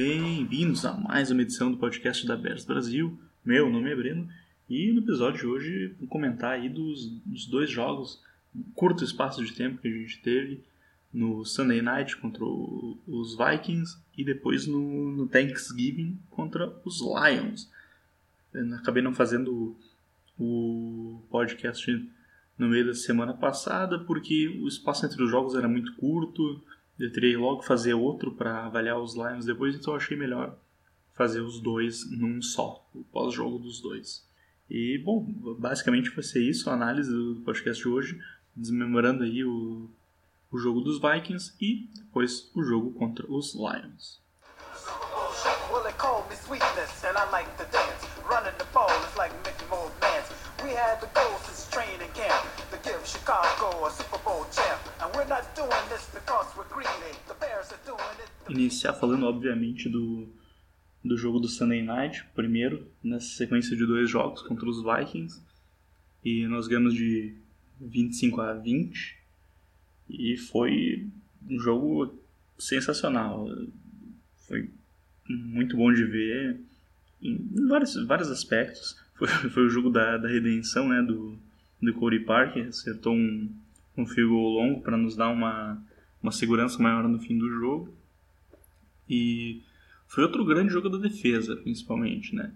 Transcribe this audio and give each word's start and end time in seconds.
Bem-vindos 0.00 0.84
a 0.84 0.92
mais 0.92 1.28
uma 1.32 1.42
edição 1.42 1.72
do 1.72 1.76
podcast 1.76 2.24
da 2.24 2.36
Bears 2.36 2.64
Brasil. 2.64 3.18
Meu 3.44 3.68
nome 3.68 3.90
é 3.90 3.96
Breno 3.96 4.28
e 4.70 4.92
no 4.92 5.00
episódio 5.00 5.40
de 5.40 5.46
hoje 5.48 5.94
vou 5.98 6.06
comentar 6.06 6.52
aí 6.52 6.68
dos, 6.68 7.10
dos 7.26 7.46
dois 7.46 7.68
jogos, 7.68 8.22
um 8.54 8.62
curto 8.76 9.02
espaço 9.02 9.44
de 9.44 9.52
tempo 9.52 9.78
que 9.78 9.88
a 9.88 9.90
gente 9.90 10.20
teve 10.20 10.62
no 11.12 11.44
Sunday 11.44 11.82
Night 11.82 12.16
contra 12.18 12.44
o, 12.44 12.96
os 13.08 13.36
Vikings 13.36 13.98
e 14.16 14.22
depois 14.22 14.68
no, 14.68 15.10
no, 15.10 15.26
Thanksgiving 15.26 16.16
contra 16.30 16.72
os 16.84 17.00
Lions. 17.00 17.68
Eu 18.54 18.76
acabei 18.76 19.02
não 19.02 19.12
fazendo 19.12 19.76
o 20.38 21.20
podcast 21.28 22.08
no 22.56 22.68
meio 22.68 22.86
da 22.86 22.94
semana 22.94 23.34
passada 23.34 23.98
porque 23.98 24.46
o 24.62 24.68
espaço 24.68 25.04
entre 25.04 25.20
os 25.20 25.28
jogos 25.28 25.56
era 25.56 25.66
muito 25.66 25.92
curto 25.96 26.62
eu 26.98 27.12
teria 27.12 27.38
logo 27.38 27.62
fazer 27.62 27.94
outro 27.94 28.32
para 28.32 28.66
avaliar 28.66 28.98
os 28.98 29.14
Lions 29.14 29.44
depois, 29.44 29.74
então 29.74 29.94
achei 29.94 30.16
melhor 30.16 30.58
fazer 31.14 31.40
os 31.40 31.60
dois 31.60 32.08
num 32.10 32.40
só, 32.42 32.86
o 32.94 33.04
pós-jogo 33.04 33.58
dos 33.58 33.80
dois. 33.80 34.26
E, 34.68 34.98
bom, 34.98 35.24
basicamente 35.58 36.10
vai 36.10 36.22
ser 36.22 36.42
isso 36.42 36.68
a 36.68 36.74
análise 36.74 37.10
do 37.10 37.40
podcast 37.44 37.82
de 37.82 37.88
hoje, 37.88 38.20
desmemorando 38.54 39.24
aí 39.24 39.44
o, 39.44 39.90
o 40.50 40.58
jogo 40.58 40.80
dos 40.80 41.00
Vikings 41.00 41.54
e 41.60 41.88
depois 41.94 42.50
o 42.54 42.62
jogo 42.62 42.92
contra 42.92 43.26
os 43.30 43.54
Lions. 43.54 44.20
Well, 45.70 45.84
Iniciar 58.48 58.94
falando, 58.94 59.26
obviamente, 59.26 59.88
do, 59.88 60.28
do 61.04 61.16
jogo 61.16 61.38
do 61.38 61.48
Sunday 61.48 61.82
Night, 61.82 62.24
primeiro, 62.34 62.86
nessa 63.02 63.28
sequência 63.28 63.76
de 63.76 63.86
dois 63.86 64.08
jogos 64.08 64.42
contra 64.42 64.68
os 64.68 64.82
Vikings. 64.82 65.42
E 66.24 66.46
nós 66.46 66.66
ganhamos 66.66 66.94
de 66.94 67.34
25 67.80 68.40
a 68.40 68.54
20. 68.54 69.18
E 70.08 70.36
foi 70.36 71.06
um 71.48 71.58
jogo 71.58 72.14
sensacional. 72.58 73.46
Foi 74.46 74.70
muito 75.28 75.76
bom 75.76 75.92
de 75.92 76.04
ver 76.04 76.60
em 77.20 77.66
vários, 77.66 77.94
vários 78.06 78.30
aspectos 78.30 78.96
foi, 79.18 79.28
foi 79.50 79.66
o 79.66 79.68
jogo 79.68 79.90
da, 79.90 80.16
da 80.16 80.28
redenção 80.28 80.88
né, 80.88 81.02
do, 81.02 81.36
do 81.82 81.92
Cody 81.94 82.20
Parker, 82.20 82.68
acertou 82.68 83.12
um, 83.12 83.50
um 84.00 84.28
goal 84.28 84.48
longo 84.48 84.80
para 84.80 84.96
nos 84.96 85.16
dar 85.16 85.28
uma, 85.28 85.82
uma 86.22 86.32
segurança 86.32 86.82
maior 86.82 87.06
no 87.08 87.18
fim 87.18 87.38
do 87.38 87.48
jogo. 87.48 87.94
E 89.08 89.62
foi 90.06 90.24
outro 90.24 90.44
grande 90.44 90.72
jogo 90.72 90.88
da 90.88 90.98
defesa, 90.98 91.56
principalmente, 91.56 92.34
né? 92.34 92.52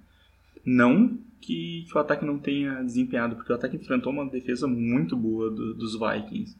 Não 0.64 1.18
que, 1.40 1.84
que, 1.88 1.96
o 1.96 2.00
ataque 2.00 2.24
não 2.24 2.38
tenha 2.38 2.82
desempenhado, 2.82 3.36
porque 3.36 3.52
o 3.52 3.54
ataque 3.54 3.76
enfrentou 3.76 4.12
uma 4.12 4.28
defesa 4.28 4.66
muito 4.66 5.16
boa 5.16 5.50
do, 5.50 5.74
dos 5.74 5.98
Vikings. 5.98 6.56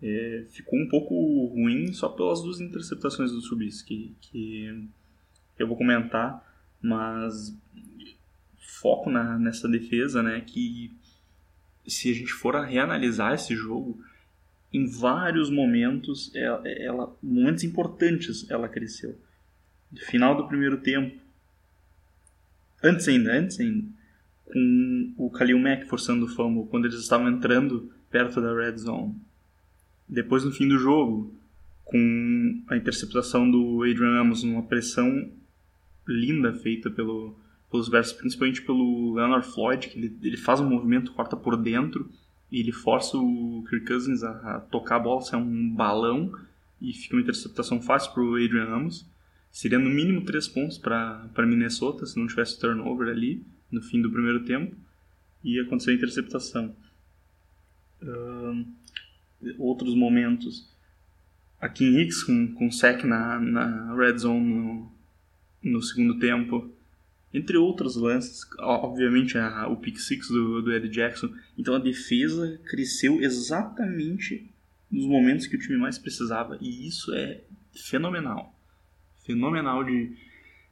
É, 0.00 0.44
ficou 0.50 0.78
um 0.78 0.88
pouco 0.88 1.46
ruim 1.46 1.92
só 1.92 2.08
pelas 2.08 2.42
duas 2.42 2.60
interceptações 2.60 3.30
do 3.32 3.40
Trubisky, 3.40 4.14
que, 4.20 4.88
que 5.56 5.62
eu 5.62 5.66
vou 5.66 5.76
comentar, 5.76 6.44
mas 6.80 7.56
foco 8.80 9.10
na, 9.10 9.38
nessa 9.38 9.68
defesa, 9.68 10.22
né? 10.22 10.40
Que 10.40 10.92
se 11.86 12.10
a 12.10 12.14
gente 12.14 12.32
for 12.32 12.54
reanalisar 12.64 13.34
esse 13.34 13.54
jogo, 13.54 14.00
em 14.72 14.86
vários 14.86 15.50
momentos, 15.50 16.34
ela, 16.34 16.62
ela 16.66 17.16
momentos 17.22 17.62
importantes, 17.62 18.48
ela 18.50 18.68
cresceu. 18.68 19.18
Final 19.94 20.36
do 20.36 20.48
primeiro 20.48 20.78
tempo, 20.78 21.20
antes 22.82 23.06
ainda, 23.06 23.32
antes 23.32 23.60
ainda, 23.60 23.86
com 24.46 25.14
o 25.18 25.28
Khalil 25.28 25.58
Mack 25.58 25.86
forçando 25.86 26.24
o 26.24 26.28
fumble 26.28 26.66
quando 26.68 26.86
eles 26.86 26.98
estavam 26.98 27.28
entrando 27.28 27.92
perto 28.10 28.40
da 28.40 28.54
red 28.54 28.76
zone. 28.78 29.14
Depois 30.08 30.44
no 30.44 30.50
fim 30.50 30.66
do 30.66 30.78
jogo, 30.78 31.34
com 31.84 32.62
a 32.68 32.76
interceptação 32.76 33.50
do 33.50 33.82
Adrian 33.82 34.20
Amos 34.20 34.42
numa 34.42 34.62
pressão 34.62 35.30
linda 36.06 36.52
feita 36.54 36.90
pelo 36.90 37.36
pelos 37.70 37.88
versos, 37.88 38.12
principalmente 38.12 38.60
pelo 38.60 39.14
Leonard 39.14 39.46
Floyd, 39.46 39.88
que 39.88 39.98
ele, 39.98 40.18
ele 40.22 40.36
faz 40.36 40.60
um 40.60 40.68
movimento, 40.68 41.12
corta 41.14 41.34
por 41.34 41.56
dentro 41.56 42.06
e 42.52 42.60
ele 42.60 42.70
força 42.70 43.16
o 43.16 43.64
Kirk 43.68 43.86
Cousins 43.86 44.22
a, 44.22 44.56
a 44.56 44.60
tocar 44.60 44.96
a 44.96 44.98
bola, 44.98 45.22
sai 45.22 45.40
um 45.40 45.74
balão 45.74 46.30
e 46.82 46.92
fica 46.92 47.16
uma 47.16 47.22
interceptação 47.22 47.80
fácil 47.80 48.12
para 48.12 48.22
o 48.22 48.34
Adrian 48.34 48.66
Ramos. 48.66 49.06
Seria 49.50 49.78
no 49.78 49.88
mínimo 49.88 50.22
três 50.22 50.46
pontos 50.46 50.76
para 50.76 51.46
Minnesota 51.46 52.04
se 52.04 52.18
não 52.18 52.26
tivesse 52.26 52.60
turnover 52.60 53.08
ali 53.08 53.42
no 53.70 53.80
fim 53.80 54.02
do 54.02 54.10
primeiro 54.10 54.44
tempo 54.44 54.76
e 55.42 55.58
aconteceu 55.58 55.94
a 55.94 55.96
interceptação. 55.96 56.76
Outros 59.58 59.94
momentos. 59.94 60.70
A 61.58 61.70
Kim 61.70 61.96
Hicks 61.96 62.22
com, 62.22 62.52
com 62.54 62.70
sec 62.70 63.04
na, 63.04 63.40
na 63.40 63.94
red 63.94 64.18
zone 64.18 64.44
no, 64.44 64.92
no 65.62 65.82
segundo 65.82 66.18
tempo 66.18 66.70
entre 67.32 67.56
outros 67.56 67.96
lances, 67.96 68.46
obviamente 68.58 69.38
a, 69.38 69.66
o 69.68 69.76
pick 69.76 69.98
six 69.98 70.28
do, 70.28 70.62
do 70.62 70.72
Ed 70.72 70.88
Jackson. 70.88 71.32
Então 71.56 71.74
a 71.74 71.78
defesa 71.78 72.60
cresceu 72.64 73.22
exatamente 73.22 74.50
nos 74.90 75.06
momentos 75.06 75.46
que 75.46 75.56
o 75.56 75.58
time 75.58 75.78
mais 75.78 75.98
precisava 75.98 76.58
e 76.60 76.86
isso 76.86 77.12
é 77.14 77.40
fenomenal, 77.72 78.54
fenomenal 79.24 79.82
de, 79.82 80.14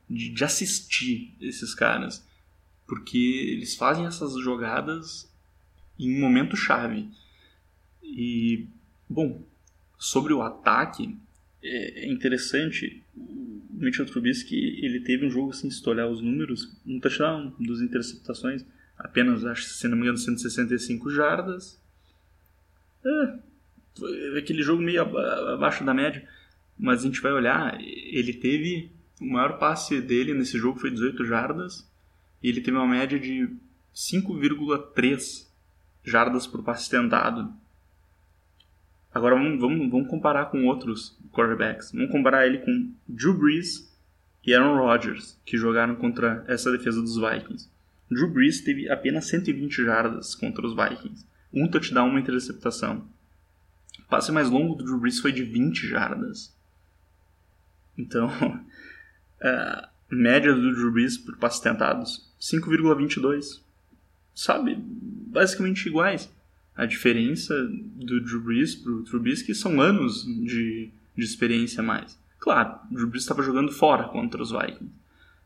de, 0.09 0.28
de 0.28 0.44
assistir 0.44 1.34
esses 1.41 1.75
caras, 1.75 2.26
porque 2.87 3.16
eles 3.16 3.75
fazem 3.75 4.06
essas 4.06 4.38
jogadas 4.42 5.31
em 5.98 6.21
momento 6.21 6.56
chave. 6.56 7.09
E 8.03 8.66
bom, 9.09 9.42
sobre 9.98 10.32
o 10.34 10.42
ataque 10.42 11.16
é, 11.62 12.04
é 12.04 12.12
interessante 12.12 13.03
Mitchell 13.80 14.06
Trubisky, 14.06 14.84
ele 14.84 15.00
teve 15.00 15.26
um 15.26 15.30
jogo, 15.30 15.50
assim, 15.50 15.70
se 15.70 15.88
olhar 15.88 16.06
os 16.06 16.20
números, 16.20 16.70
um 16.86 17.00
touchdown, 17.00 17.52
duas 17.58 17.80
interceptações, 17.80 18.64
apenas, 18.98 19.44
acho 19.44 19.64
se 19.64 19.88
não 19.88 19.96
me 19.96 20.02
engano, 20.02 20.18
165 20.18 21.10
jardas. 21.10 21.80
É, 23.04 24.38
aquele 24.38 24.62
jogo 24.62 24.82
meio 24.82 25.02
abaixo 25.02 25.82
da 25.82 25.94
média, 25.94 26.28
mas 26.78 27.00
a 27.00 27.06
gente 27.06 27.20
vai 27.20 27.32
olhar, 27.32 27.80
ele 27.80 28.34
teve, 28.34 28.91
o 29.20 29.24
maior 29.24 29.58
passe 29.58 30.00
dele 30.00 30.34
nesse 30.34 30.58
jogo 30.58 30.78
foi 30.78 30.91
18 30.91 31.24
jardas, 31.24 31.88
e 32.42 32.48
ele 32.48 32.60
teve 32.60 32.76
uma 32.76 32.86
média 32.86 33.18
de 33.18 33.48
5,3 33.94 35.47
jardas 36.04 36.47
por 36.47 36.62
passe 36.62 36.88
tentado. 36.91 37.52
Agora 39.12 39.34
vamos, 39.34 39.60
vamos, 39.60 39.91
vamos 39.91 40.09
comparar 40.09 40.47
com 40.47 40.66
outros 40.66 41.19
quarterbacks. 41.32 41.93
Vamos 41.93 42.10
comparar 42.10 42.47
ele 42.47 42.59
com 42.59 42.93
Drew 43.09 43.34
Brees 43.34 43.91
e 44.44 44.54
Aaron 44.54 44.76
Rodgers, 44.76 45.38
que 45.44 45.56
jogaram 45.56 45.97
contra 45.97 46.44
essa 46.47 46.71
defesa 46.71 47.00
dos 47.00 47.16
Vikings. 47.16 47.69
Drew 48.10 48.31
Brees 48.31 48.60
teve 48.60 48.88
apenas 48.88 49.26
120 49.26 49.84
jardas 49.84 50.34
contra 50.34 50.66
os 50.66 50.75
Vikings. 50.75 51.26
Um 51.53 51.69
touchdown, 51.69 52.09
uma 52.09 52.21
interceptação. 52.21 53.04
O 53.98 54.03
passe 54.09 54.32
mais 54.32 54.48
longo 54.48 54.75
do 54.75 54.84
Drew 54.84 54.98
Brees 54.98 55.21
foi 55.21 55.32
de 55.32 55.42
20 55.42 55.88
jardas. 55.88 56.56
Então, 57.98 58.30
a 59.42 59.89
média 60.09 60.54
do 60.54 60.72
Drew 60.74 60.92
Brees 60.92 61.18
por 61.18 61.36
passes 61.36 61.60
tentados, 61.60 62.33
5,22. 62.41 63.60
Sabe? 64.34 64.77
Basicamente 64.77 65.86
iguais. 65.86 66.33
A 66.76 66.86
diferença 66.86 67.54
do 67.68 68.20
Drew 68.20 68.40
Brees 68.40 68.74
pro 68.74 69.02
Trubisky 69.02 69.54
são 69.54 69.80
anos 69.80 70.24
de, 70.24 70.90
de 71.16 71.24
experiência 71.24 71.80
a 71.80 71.84
mais. 71.84 72.18
Claro, 72.38 72.78
o 72.90 72.94
Drew 72.94 73.06
Brees 73.06 73.24
estava 73.24 73.42
jogando 73.42 73.70
fora 73.70 74.04
contra 74.04 74.42
os 74.42 74.50
Vikings. 74.50 74.92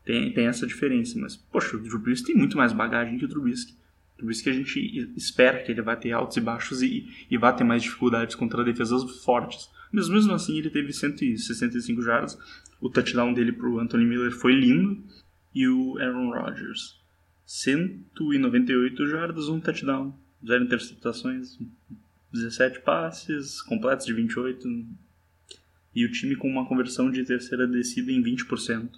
Tem, 0.05 0.31
tem 0.31 0.45
essa 0.45 0.67
diferença, 0.67 1.19
mas, 1.19 1.35
poxa, 1.35 1.75
o 1.75 1.79
Drew 1.79 1.99
Brees 1.99 2.21
tem 2.21 2.35
muito 2.35 2.55
mais 2.55 2.71
bagagem 2.71 3.17
que 3.17 3.25
o 3.25 3.27
Trubisky. 3.27 3.73
O 4.13 4.17
Trubisky 4.19 4.49
a 4.49 4.53
gente 4.53 5.11
espera 5.17 5.61
que 5.63 5.71
ele 5.71 5.81
vai 5.81 5.97
ter 5.97 6.11
altos 6.11 6.37
e 6.37 6.41
baixos 6.41 6.81
e, 6.81 7.09
e 7.29 7.37
vai 7.37 7.53
ter 7.55 7.63
mais 7.63 7.83
dificuldades 7.83 8.35
contra 8.35 8.63
defesas 8.63 9.03
fortes. 9.23 9.69
Mas 9.91 10.07
mesmo 10.07 10.31
assim 10.31 10.57
ele 10.57 10.69
teve 10.69 10.93
165 10.93 12.01
jardas. 12.01 12.37
O 12.79 12.89
touchdown 12.89 13.33
dele 13.33 13.51
pro 13.51 13.79
Anthony 13.79 14.05
Miller 14.05 14.31
foi 14.31 14.53
lindo. 14.53 15.03
E 15.53 15.67
o 15.67 15.97
Aaron 15.97 16.31
Rodgers, 16.31 17.01
198 17.45 19.07
jardas, 19.07 19.47
um 19.47 19.59
touchdown 19.59 20.13
zero 20.45 20.63
interceptações, 20.63 21.57
17 22.31 22.81
passes, 22.81 23.61
completos 23.61 24.05
de 24.05 24.13
28, 24.13 24.85
e 25.95 26.05
o 26.05 26.11
time 26.11 26.35
com 26.35 26.49
uma 26.49 26.67
conversão 26.67 27.09
de 27.09 27.23
terceira 27.23 27.65
descida 27.65 28.11
em 28.11 28.21
20%. 28.21 28.89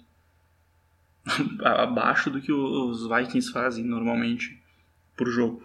Abaixo 1.62 2.30
do 2.30 2.40
que 2.40 2.52
os 2.52 3.08
Vikings 3.08 3.52
fazem 3.52 3.84
normalmente 3.84 4.60
por 5.16 5.30
jogo, 5.30 5.62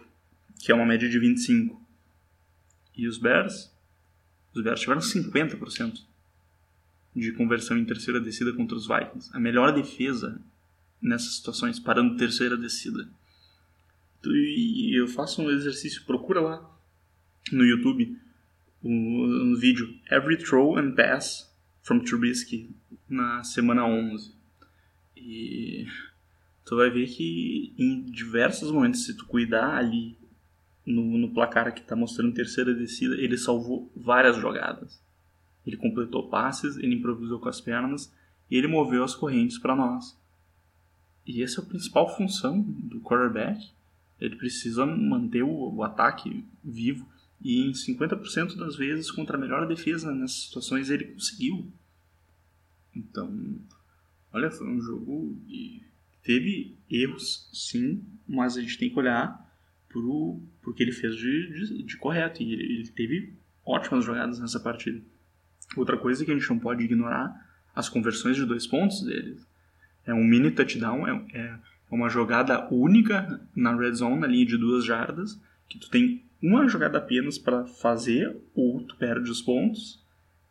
que 0.58 0.70
é 0.70 0.74
uma 0.74 0.86
média 0.86 1.08
de 1.08 1.18
25. 1.18 1.82
E 2.96 3.08
os 3.08 3.18
Bears? 3.18 3.72
Os 4.54 4.62
Bears 4.62 4.80
tiveram 4.80 5.00
50%. 5.00 6.02
de 7.16 7.30
conversão 7.32 7.78
em 7.78 7.84
terceira 7.84 8.20
descida 8.20 8.52
contra 8.52 8.76
os 8.76 8.88
Vikings. 8.88 9.30
A 9.32 9.38
melhor 9.38 9.72
defesa 9.72 10.40
nessas 11.00 11.36
situações, 11.36 11.78
parando 11.78 12.16
terceira 12.16 12.56
descida. 12.56 13.08
E 14.32 14.98
eu 14.98 15.08
faço 15.08 15.42
um 15.42 15.50
exercício, 15.50 16.04
procura 16.04 16.40
lá 16.40 16.78
no 17.52 17.64
YouTube 17.64 18.18
um, 18.82 19.52
um 19.52 19.56
vídeo 19.56 19.94
Every 20.10 20.36
Throw 20.36 20.78
and 20.78 20.94
Pass 20.94 21.52
from 21.82 22.00
Trubisky 22.00 22.74
na 23.08 23.42
semana 23.42 23.86
11. 23.86 24.32
E 25.16 25.86
tu 26.64 26.76
vai 26.76 26.90
ver 26.90 27.06
que 27.08 27.74
em 27.78 28.02
diversos 28.02 28.70
momentos, 28.70 29.04
se 29.04 29.16
tu 29.16 29.26
cuidar 29.26 29.76
ali 29.76 30.16
no, 30.84 31.18
no 31.18 31.32
placar 31.32 31.72
que 31.72 31.80
está 31.80 31.96
mostrando 31.96 32.34
terceira 32.34 32.74
descida, 32.74 33.14
ele 33.16 33.38
salvou 33.38 33.90
várias 33.96 34.36
jogadas. 34.36 35.02
Ele 35.66 35.76
completou 35.76 36.28
passes, 36.28 36.76
ele 36.76 36.94
improvisou 36.94 37.38
com 37.38 37.48
as 37.48 37.60
pernas 37.60 38.12
e 38.50 38.56
ele 38.56 38.66
moveu 38.66 39.02
as 39.02 39.14
correntes 39.14 39.58
para 39.58 39.74
nós. 39.74 40.18
E 41.26 41.42
essa 41.42 41.60
é 41.60 41.64
a 41.64 41.66
principal 41.66 42.14
função 42.14 42.60
do 42.60 43.00
quarterback. 43.00 43.72
Ele 44.20 44.36
precisa 44.36 44.86
manter 44.86 45.42
o, 45.42 45.74
o 45.74 45.82
ataque 45.82 46.44
vivo. 46.62 47.08
E 47.40 47.60
em 47.68 47.72
50% 47.72 48.56
das 48.56 48.76
vezes, 48.76 49.10
contra 49.10 49.36
a 49.36 49.40
melhor 49.40 49.66
defesa 49.66 50.12
nessas 50.12 50.44
situações, 50.44 50.88
ele 50.88 51.04
conseguiu. 51.04 51.70
Então, 52.94 53.58
olha, 54.32 54.50
foi 54.50 54.68
um 54.68 54.80
jogo 54.80 55.36
que 55.46 55.84
teve 56.22 56.78
erros, 56.88 57.50
sim, 57.52 58.02
mas 58.26 58.56
a 58.56 58.62
gente 58.62 58.78
tem 58.78 58.88
que 58.88 58.98
olhar 58.98 59.44
pro, 59.88 60.40
pro 60.62 60.72
que 60.72 60.82
ele 60.82 60.92
fez 60.92 61.16
de, 61.16 61.52
de, 61.52 61.82
de 61.82 61.96
correto. 61.98 62.42
E 62.42 62.52
ele, 62.52 62.62
ele, 62.62 62.88
teve 62.88 63.34
ótimas 63.64 64.04
jogadas 64.04 64.38
nessa 64.38 64.58
partida. 64.58 65.02
Outra 65.76 65.98
coisa 65.98 66.24
que 66.24 66.30
a 66.30 66.34
gente 66.34 66.48
não 66.48 66.58
pode 66.58 66.84
ignorar, 66.84 67.44
as 67.74 67.88
conversões 67.88 68.36
de 68.36 68.46
dois 68.46 68.66
pontos 68.66 69.02
dele. 69.02 69.38
É 70.06 70.14
um 70.14 70.24
mini 70.24 70.50
touchdown, 70.50 71.06
é, 71.06 71.26
é 71.32 71.58
uma 71.90 72.08
jogada 72.08 72.68
única 72.72 73.40
na 73.54 73.76
red 73.76 73.94
zone, 73.94 74.20
na 74.20 74.26
linha 74.26 74.46
de 74.46 74.56
duas 74.56 74.84
jardas, 74.84 75.40
que 75.68 75.78
tu 75.78 75.88
tem 75.90 76.22
uma 76.42 76.68
jogada 76.68 76.98
apenas 76.98 77.38
para 77.38 77.64
fazer, 77.64 78.36
ou 78.54 78.82
tu 78.82 78.96
perde 78.96 79.30
os 79.30 79.40
pontos, 79.40 80.02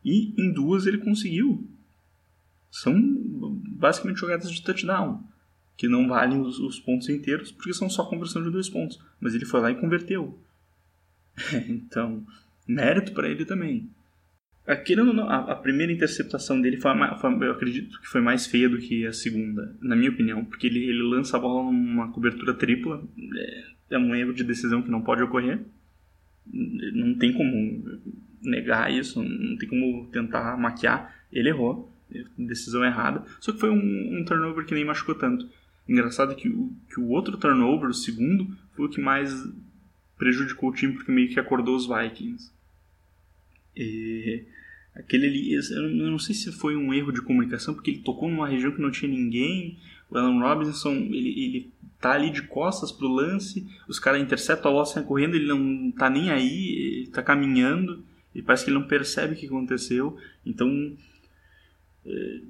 e 0.03 0.33
em 0.37 0.51
duas 0.51 0.85
ele 0.85 0.97
conseguiu. 0.97 1.67
São 2.71 2.95
basicamente 3.77 4.19
jogadas 4.19 4.51
de 4.51 4.63
touchdown 4.63 5.23
que 5.75 5.87
não 5.87 6.07
valem 6.07 6.39
os, 6.39 6.59
os, 6.59 6.79
pontos 6.79 7.09
inteiros, 7.09 7.51
porque 7.51 7.73
são 7.73 7.89
só 7.89 8.05
conversão 8.05 8.43
de 8.43 8.49
dois 8.49 8.69
pontos. 8.69 8.99
Mas 9.19 9.33
ele 9.33 9.45
foi 9.45 9.59
lá 9.59 9.71
e 9.71 9.75
converteu. 9.75 10.39
então, 11.67 12.25
mérito 12.67 13.13
para 13.13 13.29
ele 13.29 13.45
também. 13.45 13.89
A, 14.65 15.55
primeira 15.55 15.91
interceptação 15.91 16.61
dele 16.61 16.77
foi, 16.77 16.91
foi, 17.19 17.47
eu 17.47 17.51
acredito 17.51 17.99
que 17.99 18.07
foi 18.07 18.21
mais 18.21 18.47
feia 18.47 18.69
do 18.69 18.77
que 18.77 19.05
a 19.05 19.11
segunda, 19.11 19.75
na 19.81 19.95
minha 19.95 20.09
opinião, 20.09 20.45
porque 20.45 20.67
ele, 20.67 20.85
ele 20.85 21.03
lança 21.03 21.35
a 21.35 21.39
bola 21.39 21.69
numa 21.69 22.11
cobertura 22.13 22.53
tripla. 22.53 23.03
É, 23.35 23.63
é 23.91 23.99
um 23.99 24.15
erro 24.15 24.33
de 24.33 24.43
decisão 24.43 24.81
que 24.81 24.89
não 24.89 25.01
pode 25.01 25.21
ocorrer. 25.21 25.59
Não 26.45 27.13
tem 27.15 27.33
como 27.33 27.99
negar 28.41 28.91
isso, 28.91 29.21
não 29.21 29.57
tem 29.57 29.67
como 29.67 30.07
tentar 30.07 30.57
maquiar. 30.57 31.13
Ele 31.31 31.49
errou, 31.49 31.91
decisão 32.37 32.85
errada. 32.85 33.23
Só 33.41 33.51
que 33.51 33.59
foi 33.59 33.69
um, 33.69 34.19
um 34.19 34.23
turnover 34.23 34.65
que 34.65 34.73
nem 34.73 34.85
machucou 34.85 35.15
tanto. 35.15 35.47
Engraçado 35.87 36.35
que 36.35 36.47
o, 36.47 36.71
que 36.89 36.99
o 36.99 37.09
outro 37.09 37.37
turnover, 37.37 37.89
o 37.89 37.93
segundo, 37.93 38.47
foi 38.73 38.85
o 38.85 38.89
que 38.89 39.01
mais 39.01 39.33
prejudicou 40.17 40.69
o 40.69 40.73
time 40.73 40.93
porque 40.93 41.11
meio 41.11 41.29
que 41.29 41.39
acordou 41.39 41.75
os 41.75 41.87
Vikings. 41.87 42.51
E 43.75 44.43
aquele 44.95 45.27
ali, 45.27 45.53
eu 45.53 46.11
não 46.11 46.19
sei 46.19 46.35
se 46.35 46.51
foi 46.51 46.75
um 46.75 46.93
erro 46.93 47.11
de 47.11 47.21
comunicação 47.21 47.73
porque 47.73 47.91
ele 47.91 47.99
tocou 47.99 48.29
numa 48.29 48.47
região 48.47 48.71
que 48.71 48.81
não 48.81 48.91
tinha 48.91 49.11
ninguém. 49.11 49.77
O 50.09 50.17
Alan 50.17 50.39
Robinson, 50.39 50.93
ele, 50.93 51.29
ele 51.29 51.71
tá 51.99 52.11
ali 52.11 52.29
de 52.29 52.43
costas 52.43 52.91
pro 52.91 53.07
lance, 53.07 53.65
os 53.87 53.97
caras 53.97 54.21
interceptam 54.21 54.69
a 54.69 54.73
bola, 54.73 54.85
saem 54.85 55.05
correndo, 55.05 55.35
ele 55.35 55.47
não 55.47 55.91
tá 55.91 56.09
nem 56.09 56.29
aí, 56.29 56.75
ele 56.75 57.07
tá 57.07 57.23
caminhando, 57.23 58.03
e 58.35 58.41
parece 58.41 58.65
que 58.65 58.69
ele 58.69 58.77
não 58.77 58.87
percebe 58.87 59.33
o 59.33 59.37
que 59.37 59.47
aconteceu. 59.47 60.17
Então, 60.45 60.95
é, 62.05 62.41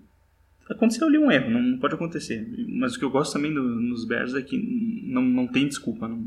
Aconteceu 0.69 1.07
ali 1.07 1.17
um 1.17 1.29
erro, 1.29 1.51
não 1.51 1.77
pode 1.77 1.95
acontecer. 1.95 2.47
Mas 2.69 2.95
o 2.95 2.99
que 2.99 3.03
eu 3.03 3.09
gosto 3.09 3.33
também 3.33 3.53
do, 3.53 3.61
nos 3.61 4.05
Bears 4.05 4.33
é 4.33 4.41
que 4.41 4.57
não, 5.05 5.21
não 5.21 5.47
tem 5.47 5.67
desculpa. 5.67 6.07
Não, 6.07 6.23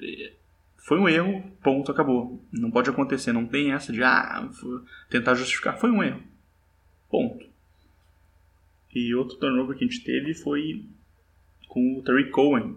é, 0.00 0.32
foi 0.86 1.00
um 1.00 1.08
erro, 1.08 1.42
ponto, 1.64 1.90
acabou. 1.90 2.40
Não 2.52 2.70
pode 2.70 2.88
acontecer, 2.88 3.32
não 3.32 3.44
tem 3.44 3.72
essa 3.72 3.92
de 3.92 4.04
ah, 4.04 4.48
tentar 5.10 5.34
justificar. 5.34 5.76
Foi 5.80 5.90
um 5.90 6.00
erro, 6.00 6.22
ponto. 7.10 7.44
E 8.94 9.12
outro 9.12 9.36
turnover 9.36 9.76
que 9.76 9.84
a 9.84 9.88
gente 9.88 10.04
teve 10.04 10.32
foi 10.32 10.86
com 11.66 11.98
o 11.98 12.02
Terry 12.04 12.30
Cohen. 12.30 12.76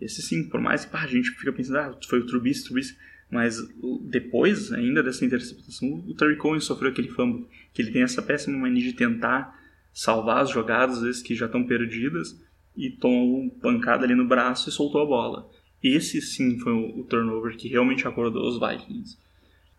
Esse 0.00 0.22
sim, 0.22 0.48
por 0.48 0.60
mais 0.60 0.84
que 0.84 0.96
a 0.96 1.06
gente 1.06 1.30
fica 1.30 1.52
pensando, 1.52 1.78
ah, 1.78 1.96
foi 2.08 2.18
o 2.18 2.26
Trubisky, 2.26 2.66
Trubisky, 2.66 2.98
mas 3.30 3.60
depois 4.02 4.72
ainda 4.72 5.00
dessa 5.00 5.24
interceptação, 5.24 6.04
o 6.04 6.14
Terry 6.14 6.34
Cohen 6.34 6.58
sofreu 6.58 6.90
aquele 6.90 7.10
fumble, 7.10 7.46
que 7.72 7.80
ele 7.80 7.92
tem 7.92 8.02
essa 8.02 8.22
péssima 8.22 8.58
mania 8.58 8.82
de 8.82 8.92
tentar 8.92 9.56
salvar 9.92 10.42
as 10.42 10.50
jogadas, 10.50 10.96
às 10.96 11.04
vezes 11.04 11.22
que 11.22 11.36
já 11.36 11.46
estão 11.46 11.62
perdidas, 11.62 12.36
e 12.76 12.90
tomou 12.90 13.48
pancada 13.62 14.04
ali 14.04 14.16
no 14.16 14.26
braço 14.26 14.68
e 14.68 14.72
soltou 14.72 15.00
a 15.00 15.06
bola. 15.06 15.48
Esse 15.82 16.20
sim 16.20 16.58
foi 16.58 16.72
o, 16.72 17.04
turnover 17.04 17.56
que 17.56 17.68
realmente 17.68 18.06
acordou 18.06 18.48
os 18.48 18.58
Vikings. 18.58 19.18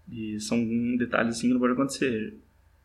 E 0.09 0.39
são 0.39 0.57
detalhes 0.95 1.35
assim 1.35 1.47
que 1.47 1.53
não 1.53 1.59
pode 1.59 1.73
acontecer. 1.73 2.33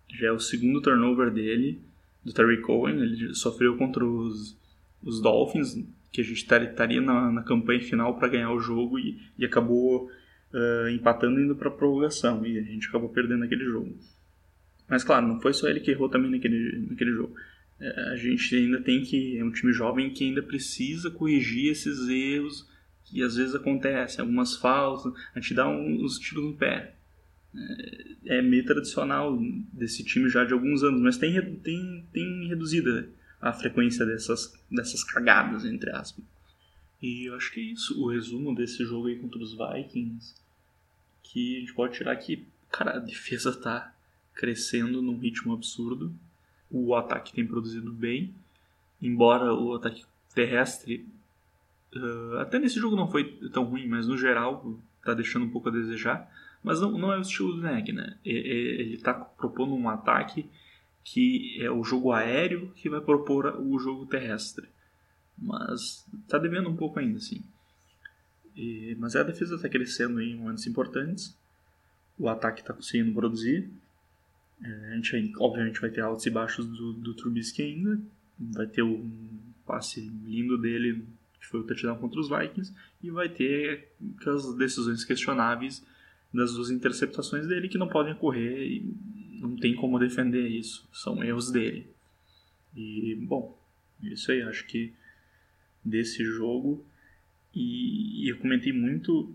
Já 0.09 0.29
é 0.29 0.33
o 0.33 0.41
segundo 0.41 0.81
turnover 0.81 1.31
dele, 1.31 1.81
do 2.25 2.33
Terry 2.33 2.61
Cohen, 2.61 3.01
ele 3.01 3.35
sofreu 3.35 3.77
contra 3.77 4.05
os, 4.05 4.57
os 5.03 5.21
Dolphins, 5.21 5.79
que 6.11 6.21
a 6.21 6.25
gente 6.25 6.37
estaria 6.37 7.01
na, 7.01 7.31
na 7.31 7.43
campanha 7.43 7.81
final 7.81 8.19
para 8.19 8.29
ganhar 8.29 8.53
o 8.53 8.61
jogo 8.61 8.99
e, 8.99 9.19
e 9.39 9.45
acabou 9.45 10.11
uh, 10.53 10.89
empatando 10.89 11.41
indo 11.41 11.57
para 11.57 11.71
prorrogação 11.71 12.45
e 12.45 12.59
a 12.59 12.63
gente 12.63 12.89
acabou 12.89 13.09
perdendo 13.09 13.45
aquele 13.45 13.65
jogo. 13.65 13.97
Mas 14.89 15.03
claro, 15.03 15.27
não 15.27 15.41
foi 15.41 15.55
só 15.55 15.69
ele 15.69 15.81
que 15.81 15.91
errou 15.91 16.09
também 16.09 16.31
naquele, 16.31 16.87
naquele 16.89 17.13
jogo. 17.13 17.35
É, 17.81 18.13
a 18.13 18.17
gente 18.17 18.55
ainda 18.55 18.81
tem 18.81 19.03
que. 19.03 19.39
É 19.39 19.45
um 19.45 19.51
time 19.51 19.73
jovem 19.73 20.11
que 20.11 20.25
ainda 20.25 20.43
precisa 20.43 21.11
corrigir 21.11 21.71
esses 21.71 22.09
erros 22.09 22.69
que 23.05 23.23
às 23.23 23.37
vezes 23.37 23.55
acontecem, 23.55 24.21
algumas 24.21 24.57
faltas, 24.57 25.13
a 25.35 25.41
gente 25.41 25.55
dá 25.55 25.69
uns 25.69 26.19
tiros 26.19 26.45
no 26.45 26.55
pé. 26.55 26.95
É, 27.55 28.39
é 28.39 28.43
meio 28.43 28.65
tradicional 28.65 29.39
desse 29.73 30.05
time 30.05 30.29
já 30.29 30.45
de 30.45 30.53
alguns 30.53 30.83
anos, 30.83 31.01
mas 31.03 31.19
tem, 31.19 31.35
tem, 31.57 32.07
tem 32.13 32.49
reduzida 32.49 33.09
a 33.41 33.53
frequência 33.53 34.07
dessas, 34.07 34.59
dessas 34.71 35.03
cagadas, 35.05 35.65
entre 35.65 35.91
aspas. 35.91 36.25
E 37.03 37.29
eu 37.29 37.35
acho 37.35 37.53
que 37.53 37.61
é 37.61 37.65
isso, 37.65 38.01
o 38.01 38.09
resumo 38.09 38.55
desse 38.55 38.85
jogo 38.85 39.09
aí 39.09 39.19
contra 39.19 39.41
os 39.41 39.53
Vikings, 39.53 40.37
que 41.23 41.57
a 41.57 41.61
gente 41.61 41.75
pode 41.75 41.95
tirar 41.95 42.15
que, 42.17 42.47
cara, 42.71 42.97
a 42.97 43.01
defesa 43.01 43.53
tá 43.53 43.93
crescendo 44.35 45.03
num 45.03 45.19
ritmo 45.19 45.53
absurdo. 45.53 46.15
O 46.71 46.95
ataque 46.95 47.33
tem 47.33 47.47
produzido 47.47 47.93
bem, 47.93 48.33
embora 49.01 49.53
o 49.53 49.75
ataque 49.75 50.05
terrestre 50.35 51.05
uh, 51.97 52.39
até 52.39 52.59
nesse 52.59 52.79
jogo 52.79 52.97
não 52.97 53.11
foi 53.11 53.25
tão 53.53 53.65
ruim, 53.65 53.87
mas 53.87 54.07
no 54.07 54.17
geral 54.17 54.79
está 54.99 55.15
deixando 55.15 55.45
um 55.45 55.51
pouco 55.51 55.69
a 55.69 55.73
desejar. 55.73 56.31
Mas 56.63 56.81
não, 56.81 56.97
não 56.97 57.13
é 57.13 57.19
o 57.19 57.23
estilo 57.23 57.55
do 57.55 57.63
Neg, 57.63 57.93
né? 57.93 58.17
Ele 58.25 58.95
está 58.95 59.13
propondo 59.13 59.75
um 59.75 59.89
ataque 59.89 60.49
que 61.05 61.61
é 61.61 61.71
o 61.71 61.83
jogo 61.83 62.13
aéreo 62.13 62.71
que 62.77 62.89
vai 62.89 63.01
propor 63.01 63.47
o 63.61 63.79
jogo 63.79 64.07
terrestre. 64.07 64.69
Mas 65.37 66.07
está 66.23 66.39
devendo 66.39 66.69
um 66.69 66.77
pouco 66.77 67.01
ainda, 67.01 67.19
sim. 67.19 67.43
E, 68.55 68.97
mas 68.99 69.17
a 69.17 69.23
defesa 69.23 69.57
está 69.57 69.69
crescendo 69.69 70.21
em 70.21 70.37
momentos 70.37 70.67
importantes. 70.67 71.37
O 72.19 72.29
ataque 72.29 72.61
está 72.61 72.73
conseguindo 72.73 73.13
produzir. 73.13 73.69
É, 74.63 74.93
a 74.93 74.95
gente 74.97 75.33
obviamente 75.39 75.81
vai 75.81 75.91
ter 75.91 76.03
altos 76.03 76.25
e 76.27 76.31
baixos 76.31 76.67
do, 76.67 76.93
do 76.93 77.15
Trubisky 77.15 77.63
ainda. 77.63 78.01
Vai 78.39 78.67
ter 78.67 78.83
um 78.83 79.11
passe 79.67 80.01
lindo 80.25 80.59
dele, 80.59 81.05
que 81.43 81.49
foi 81.49 81.61
o 81.61 81.65
touchdown 81.65 81.99
contra 81.99 82.21
os 82.21 82.29
Vikings, 82.29 82.73
e 83.03 83.11
vai 83.11 83.29
ter 83.29 83.89
aquelas 84.17 84.55
decisões 84.55 85.05
questionáveis 85.05 85.85
das 86.33 86.55
duas 86.55 86.71
interceptações 86.71 87.49
dele 87.49 87.69
que 87.69 87.77
não 87.77 87.89
podem 87.89 88.13
ocorrer 88.13 88.63
e 88.63 88.95
não 89.41 89.57
tem 89.57 89.75
como 89.75 89.99
defender 89.99 90.49
isso. 90.49 90.89
São 90.93 91.23
erros 91.23 91.51
dele. 91.51 91.89
E, 92.77 93.17
bom, 93.27 93.59
isso 94.01 94.31
aí, 94.31 94.41
acho 94.43 94.65
que 94.67 94.93
desse 95.85 96.25
jogo. 96.25 96.87
E, 97.53 98.25
e 98.25 98.29
eu 98.29 98.39
comentei 98.39 98.73
muito 98.73 99.35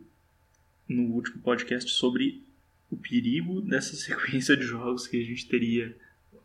no 0.88 1.14
último 1.14 1.42
podcast 1.42 1.92
sobre 1.92 2.42
o 2.90 2.96
perigo 2.96 3.60
dessa 3.60 3.94
sequência 3.98 4.56
de 4.56 4.64
jogos 4.64 5.08
que 5.08 5.22
a 5.22 5.26
gente 5.26 5.46
teria 5.46 5.96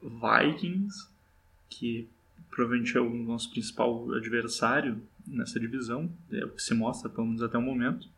Vikings, 0.03 1.09
que 1.71 2.09
provavelmente 2.51 2.97
é 2.97 3.01
o 3.01 3.15
nosso 3.15 3.51
principal 3.51 4.13
adversário 4.13 5.01
nessa 5.27 5.59
divisão, 5.59 6.11
é 6.31 6.45
o 6.45 6.51
que 6.51 6.63
se 6.63 6.75
mostra 6.75 7.09
pelo 7.09 7.27
menos 7.27 7.43
até 7.43 7.59
o 7.59 7.63
momento. 7.63 8.09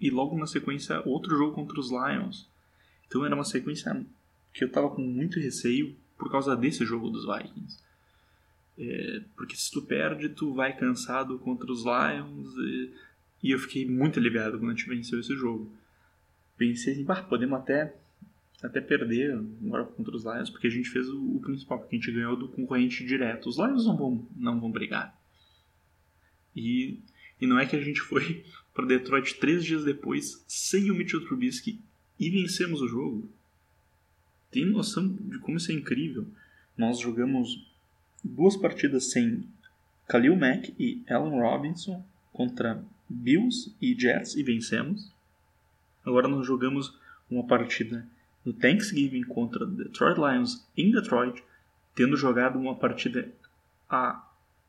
E 0.00 0.10
logo 0.10 0.36
na 0.38 0.46
sequência 0.46 1.02
outro 1.06 1.36
jogo 1.36 1.54
contra 1.54 1.78
os 1.78 1.90
Lions. 1.90 2.48
Então 3.06 3.24
era 3.24 3.34
uma 3.34 3.44
sequência 3.44 4.04
que 4.52 4.64
eu 4.64 4.70
tava 4.70 4.90
com 4.90 5.02
muito 5.02 5.38
receio 5.38 5.96
por 6.18 6.30
causa 6.30 6.56
desse 6.56 6.84
jogo 6.84 7.10
dos 7.10 7.24
Vikings. 7.26 7.78
É, 8.78 9.22
porque 9.34 9.56
se 9.56 9.70
tu 9.70 9.82
perde, 9.82 10.28
tu 10.28 10.52
vai 10.52 10.76
cansado 10.76 11.38
contra 11.38 11.70
os 11.70 11.84
Lions. 11.84 12.56
E, 12.58 12.92
e 13.42 13.50
eu 13.50 13.58
fiquei 13.58 13.88
muito 13.88 14.18
aliviado 14.18 14.58
quando 14.58 14.70
a 14.70 14.74
gente 14.74 14.88
venceu 14.88 15.20
esse 15.20 15.34
jogo. 15.34 15.70
Pensei 16.56 16.94
assim, 16.94 17.04
bah, 17.04 17.22
podemos 17.22 17.58
até, 17.58 17.94
até 18.62 18.80
perder 18.80 19.38
agora 19.64 19.84
contra 19.84 20.16
os 20.16 20.24
Lions, 20.24 20.50
porque 20.50 20.66
a 20.66 20.70
gente 20.70 20.88
fez 20.88 21.08
o, 21.08 21.36
o 21.36 21.40
principal, 21.40 21.78
porque 21.78 21.96
a 21.96 21.98
gente 21.98 22.12
ganhou 22.12 22.36
do 22.36 22.48
concorrente 22.48 23.04
direto. 23.04 23.48
Os 23.48 23.58
Lions 23.58 23.86
não 23.86 23.96
vão, 23.96 24.26
não 24.36 24.60
vão 24.60 24.70
brigar. 24.70 25.16
E, 26.56 26.98
e 27.40 27.46
não 27.46 27.58
é 27.58 27.66
que 27.66 27.76
a 27.76 27.80
gente 27.80 28.00
foi 28.00 28.44
para 28.74 28.86
Detroit 28.86 29.34
três 29.34 29.64
dias 29.64 29.84
depois, 29.84 30.42
sem 30.48 30.90
o 30.90 30.94
Mitchell 30.94 31.24
Trubisky, 31.24 31.80
e 32.18 32.30
vencemos 32.30 32.80
o 32.80 32.88
jogo. 32.88 33.28
Tem 34.50 34.64
noção 34.64 35.06
de 35.06 35.38
como 35.38 35.58
isso 35.58 35.70
é 35.70 35.74
incrível? 35.74 36.26
Nós 36.76 36.98
jogamos 36.98 37.70
duas 38.24 38.56
partidas 38.56 39.10
sem 39.10 39.46
Khalil 40.08 40.36
Mack 40.36 40.74
e 40.78 41.02
Allen 41.08 41.40
Robinson 41.40 42.04
contra 42.32 42.82
Bills 43.08 43.74
e 43.80 43.94
Jets 43.98 44.34
e 44.34 44.42
vencemos. 44.42 45.12
Agora 46.04 46.28
nós 46.28 46.46
jogamos 46.46 46.96
uma 47.30 47.44
partida 47.46 48.06
no 48.44 48.52
Thanksgiving 48.52 49.24
contra 49.24 49.66
Detroit 49.66 50.16
Lions 50.16 50.64
em 50.76 50.90
Detroit, 50.90 51.42
tendo 51.94 52.16
jogado 52.16 52.58
uma 52.58 52.76
partida 52.76 53.28
há 53.88 54.24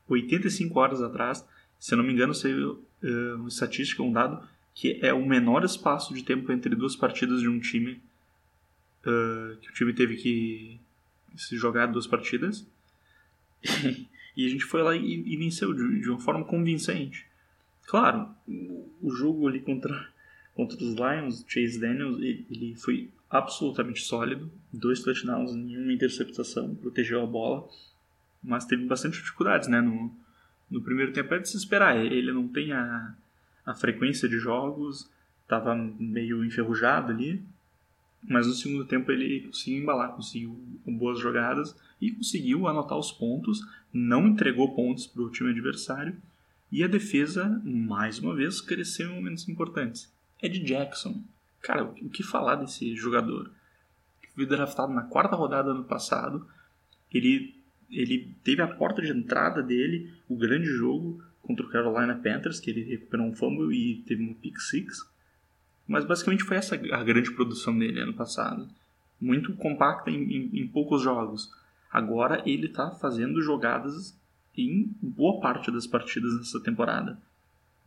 85 0.08 0.78
horas 0.78 1.00
atrás. 1.00 1.46
Se 1.78 1.94
eu 1.94 1.98
não 1.98 2.04
me 2.04 2.12
engano, 2.12 2.34
saiu 2.34 2.84
uh, 3.02 3.34
uma 3.36 3.48
estatística, 3.48 4.02
um 4.02 4.12
dado, 4.12 4.46
que 4.74 4.98
é 5.02 5.12
o 5.12 5.24
menor 5.24 5.64
espaço 5.64 6.14
de 6.14 6.22
tempo 6.22 6.50
entre 6.52 6.74
duas 6.74 6.96
partidas 6.96 7.40
de 7.40 7.48
um 7.48 7.60
time 7.60 8.00
uh, 9.04 9.56
que 9.60 9.70
o 9.70 9.74
time 9.74 9.92
teve 9.92 10.16
que 10.16 10.80
se 11.36 11.56
jogar 11.56 11.86
duas 11.86 12.06
partidas. 12.06 12.66
e 14.36 14.46
a 14.46 14.48
gente 14.48 14.64
foi 14.64 14.82
lá 14.82 14.94
e, 14.96 15.02
e 15.02 15.36
venceu 15.36 15.72
de, 15.72 16.00
de, 16.00 16.10
uma 16.10 16.20
forma 16.20 16.44
convincente. 16.44 17.26
Claro, 17.86 18.28
o 19.00 19.10
jogo 19.10 19.48
ali 19.48 19.60
contra, 19.60 20.08
contra 20.54 20.76
os 20.76 20.94
Lions, 20.94 21.44
Chase 21.48 21.80
Daniels, 21.80 22.18
ele, 22.20 22.74
foi 22.76 23.10
absolutamente 23.30 24.02
sólido. 24.02 24.50
Dois 24.72 25.02
touchdowns, 25.02 25.54
nenhuma 25.54 25.92
interceptação, 25.92 26.74
protegeu 26.74 27.22
a 27.22 27.26
bola. 27.26 27.66
Mas 28.42 28.66
teve 28.66 28.84
bastante 28.84 29.18
dificuldades, 29.18 29.68
né? 29.68 29.80
No, 29.80 30.14
no 30.70 30.82
primeiro 30.82 31.12
tempo 31.12 31.34
é 31.34 31.38
de 31.38 31.48
se 31.48 31.56
esperar. 31.56 31.96
Ele 31.96 32.32
não 32.32 32.48
tem 32.48 32.72
a, 32.72 33.14
a 33.64 33.74
frequência 33.74 34.28
de 34.28 34.38
jogos, 34.38 35.10
estava 35.42 35.74
meio 35.74 36.44
enferrujado 36.44 37.12
ali. 37.12 37.42
Mas 38.28 38.46
no 38.46 38.52
segundo 38.52 38.84
tempo 38.84 39.12
ele 39.12 39.42
conseguiu 39.42 39.82
embalar, 39.82 40.12
conseguiu 40.12 40.58
boas 40.86 41.20
jogadas 41.20 41.76
e 42.00 42.10
conseguiu 42.10 42.66
anotar 42.66 42.98
os 42.98 43.12
pontos, 43.12 43.60
não 43.92 44.26
entregou 44.26 44.74
pontos 44.74 45.06
para 45.06 45.22
o 45.22 45.30
time 45.30 45.50
adversário 45.50 46.16
e 46.70 46.84
a 46.84 46.86
defesa, 46.86 47.60
mais 47.64 48.18
uma 48.18 48.34
vez, 48.34 48.60
cresceu 48.60 49.10
em 49.10 49.14
momentos 49.14 49.48
importantes. 49.48 50.12
Ed 50.42 50.58
Jackson. 50.60 51.22
Cara, 51.62 51.84
o 51.84 52.10
que 52.10 52.22
falar 52.22 52.56
desse 52.56 52.94
jogador? 52.94 53.50
Foi 54.34 54.46
draftado 54.46 54.92
na 54.92 55.02
quarta 55.02 55.34
rodada 55.34 55.70
ano 55.70 55.84
passado. 55.84 56.46
Ele, 57.12 57.57
ele 57.90 58.34
teve 58.44 58.62
a 58.62 58.66
porta 58.66 59.02
de 59.02 59.10
entrada 59.10 59.62
dele, 59.62 60.12
o 60.28 60.36
grande 60.36 60.66
jogo 60.66 61.22
contra 61.42 61.64
o 61.64 61.68
Carolina 61.70 62.14
Panthers, 62.14 62.60
que 62.60 62.70
ele 62.70 62.82
recuperou 62.82 63.26
um 63.26 63.34
fumble 63.34 63.74
e 63.74 64.02
teve 64.02 64.22
um 64.22 64.34
pick 64.34 64.58
six. 64.58 65.08
Mas 65.86 66.04
basicamente 66.04 66.44
foi 66.44 66.58
essa 66.58 66.74
a 66.74 67.02
grande 67.02 67.32
produção 67.32 67.78
dele 67.78 68.00
ano 68.00 68.12
passado. 68.12 68.68
Muito 69.20 69.54
compacta 69.54 70.10
em, 70.10 70.22
em, 70.22 70.60
em 70.60 70.68
poucos 70.68 71.02
jogos. 71.02 71.50
Agora 71.90 72.42
ele 72.44 72.66
está 72.66 72.90
fazendo 72.90 73.40
jogadas 73.40 74.16
em 74.54 74.94
boa 75.00 75.40
parte 75.40 75.70
das 75.70 75.86
partidas 75.86 76.36
nessa 76.36 76.60
temporada. 76.60 77.18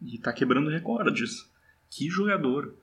E 0.01 0.15
está 0.15 0.34
quebrando 0.34 0.70
recordes. 0.70 1.48
Que 1.89 2.10
jogador! 2.10 2.74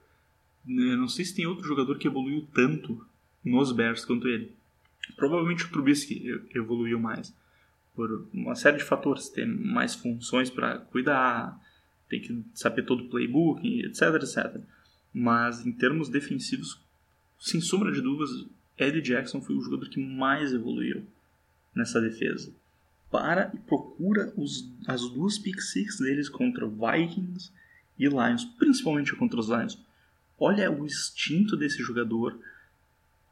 Eu 0.69 0.97
não 0.97 1.09
sei 1.09 1.25
se 1.25 1.35
tem 1.35 1.47
outro 1.47 1.67
jogador 1.67 1.99
que 1.99 2.07
evoluiu 2.07 2.47
tanto 2.55 3.05
nos 3.45 3.73
Bears 3.73 4.05
quanto 4.05 4.29
ele. 4.29 4.55
Provavelmente 5.17 5.65
o 5.65 5.71
Trubisky 5.71 6.29
evoluiu 6.55 6.99
mais. 6.99 7.35
Por 7.95 8.29
uma 8.33 8.55
série 8.55 8.79
de 8.79 8.85
fatores. 8.85 9.29
Tem 9.29 9.47
mais 9.47 9.95
funções 9.95 10.51
para 10.51 10.79
cuidar, 10.79 11.59
tem 12.09 12.21
que 12.21 12.45
saber 12.55 12.83
todo 12.83 13.05
o 13.05 13.09
playbook, 13.09 13.85
etc, 13.85 14.15
etc. 14.15 14.61
Mas 15.13 15.67
em 15.67 15.73
termos 15.73 16.09
defensivos, 16.09 16.81
sem 17.39 17.61
sombra 17.61 17.93
de 17.93 18.01
dúvidas, 18.01 18.47
Eddie 18.77 19.03
Jackson 19.03 19.41
foi 19.41 19.57
o 19.57 19.61
jogador 19.61 19.89
que 19.89 20.01
mais 20.01 20.53
evoluiu 20.53 21.05
nessa 21.75 22.01
defesa. 22.01 22.53
Para 23.11 23.51
e 23.55 23.59
procura 23.59 24.33
os, 24.37 24.71
as 24.87 25.01
duas 25.11 25.39
pick 25.39 25.61
six 25.61 25.99
deles 25.99 26.29
contra 26.29 26.69
Vikings 26.69 27.51
e 27.99 28.07
Lions, 28.07 28.45
principalmente 28.45 29.17
contra 29.17 29.41
os 29.41 29.49
Lions. 29.49 29.79
Olha 30.39 30.71
o 30.71 30.85
instinto 30.85 31.57
desse 31.57 31.83
jogador. 31.83 32.39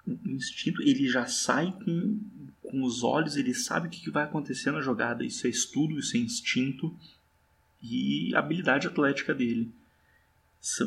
O 0.07 0.29
instinto, 0.29 0.83
ele 0.83 1.09
já 1.09 1.27
sai 1.27 1.73
com, 1.85 2.21
com 2.63 2.83
os 2.83 3.03
olhos, 3.03 3.37
ele 3.37 3.53
sabe 3.55 3.89
o 3.89 3.91
que 3.91 4.11
vai 4.11 4.25
acontecer 4.25 4.71
na 4.71 4.81
jogada. 4.81 5.25
Isso 5.25 5.47
é 5.47 5.51
estudo, 5.51 5.99
isso 5.99 6.17
é 6.17 6.21
instinto 6.21 6.95
e 7.83 8.35
habilidade 8.35 8.87
atlética 8.87 9.35
dele. 9.35 9.71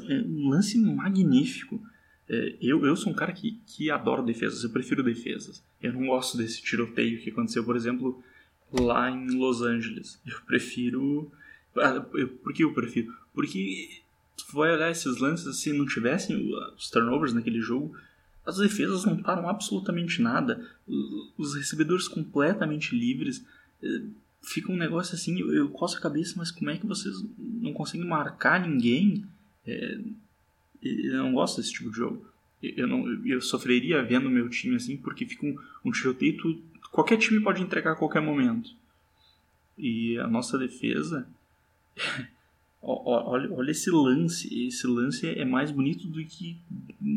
É 0.09 0.15
um 0.21 0.49
lance 0.49 0.77
magnífico. 0.77 1.81
É, 2.27 2.55
eu, 2.61 2.85
eu 2.85 2.95
sou 2.95 3.11
um 3.11 3.15
cara 3.15 3.31
que, 3.31 3.59
que 3.65 3.89
adoro 3.89 4.23
defesas, 4.23 4.63
eu 4.63 4.69
prefiro 4.69 5.03
defesas. 5.03 5.63
Eu 5.81 5.93
não 5.93 6.07
gosto 6.07 6.37
desse 6.37 6.61
tiroteio 6.61 7.19
que 7.21 7.29
aconteceu, 7.29 7.63
por 7.63 7.75
exemplo, 7.75 8.21
lá 8.71 9.09
em 9.09 9.31
Los 9.31 9.61
Angeles. 9.61 10.19
Eu 10.25 10.39
prefiro. 10.45 11.31
Ah, 11.77 12.01
por 12.01 12.53
que 12.53 12.63
eu 12.63 12.73
prefiro? 12.73 13.13
Porque 13.33 14.01
tu 14.37 14.53
vai 14.53 14.71
olhar 14.71 14.91
esses 14.91 15.17
lances, 15.17 15.57
se 15.57 15.71
não 15.71 15.85
tivessem 15.85 16.53
os 16.75 16.89
turnovers 16.89 17.33
naquele 17.33 17.61
jogo, 17.61 17.95
as 18.49 18.57
defesas 18.57 19.05
não 19.05 19.15
param 19.21 19.47
absolutamente 19.47 20.21
nada. 20.21 20.67
Os 21.37 21.55
recebedores 21.55 22.07
completamente 22.07 22.95
livres. 22.95 23.45
É, 23.81 24.01
fica 24.41 24.71
um 24.71 24.77
negócio 24.77 25.15
assim, 25.15 25.39
eu, 25.39 25.69
coço 25.69 25.97
a 25.97 26.01
cabeça, 26.01 26.33
mas 26.37 26.51
como 26.51 26.71
é 26.71 26.77
que 26.77 26.85
vocês 26.87 27.15
não 27.37 27.73
conseguem 27.73 28.07
marcar 28.07 28.67
ninguém? 28.67 29.23
É, 29.67 29.99
eu 30.81 31.23
não 31.23 31.33
gosto 31.33 31.57
desse 31.57 31.73
tipo 31.73 31.91
de 31.91 31.97
jogo. 31.97 32.25
Eu, 32.61 32.87
não, 32.87 33.25
eu 33.25 33.39
sofreria 33.39 34.03
vendo 34.03 34.29
meu 34.29 34.49
time 34.49 34.75
assim, 34.75 34.97
porque 34.97 35.25
fica 35.25 35.45
um, 35.45 35.55
um 35.85 35.91
tiroteio. 35.91 36.61
Qualquer 36.91 37.17
time 37.17 37.39
pode 37.39 37.61
entregar 37.61 37.91
a 37.91 37.95
qualquer 37.95 38.21
momento. 38.21 38.71
E 39.77 40.17
a 40.17 40.27
nossa 40.27 40.57
defesa. 40.57 41.27
olha, 42.81 43.51
olha 43.51 43.71
esse 43.71 43.89
lance. 43.89 44.67
Esse 44.67 44.87
lance 44.87 45.27
é 45.27 45.45
mais 45.45 45.71
bonito 45.71 46.07
do 46.07 46.23
que 46.25 46.57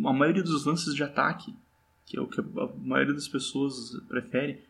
a 0.04 0.12
maioria 0.12 0.42
dos 0.42 0.64
lances 0.64 0.94
de 0.94 1.02
ataque, 1.02 1.54
que 2.06 2.16
é 2.16 2.20
o 2.20 2.26
que 2.26 2.40
a 2.40 2.68
maioria 2.84 3.14
das 3.14 3.28
pessoas 3.28 3.96
prefere. 4.08 4.60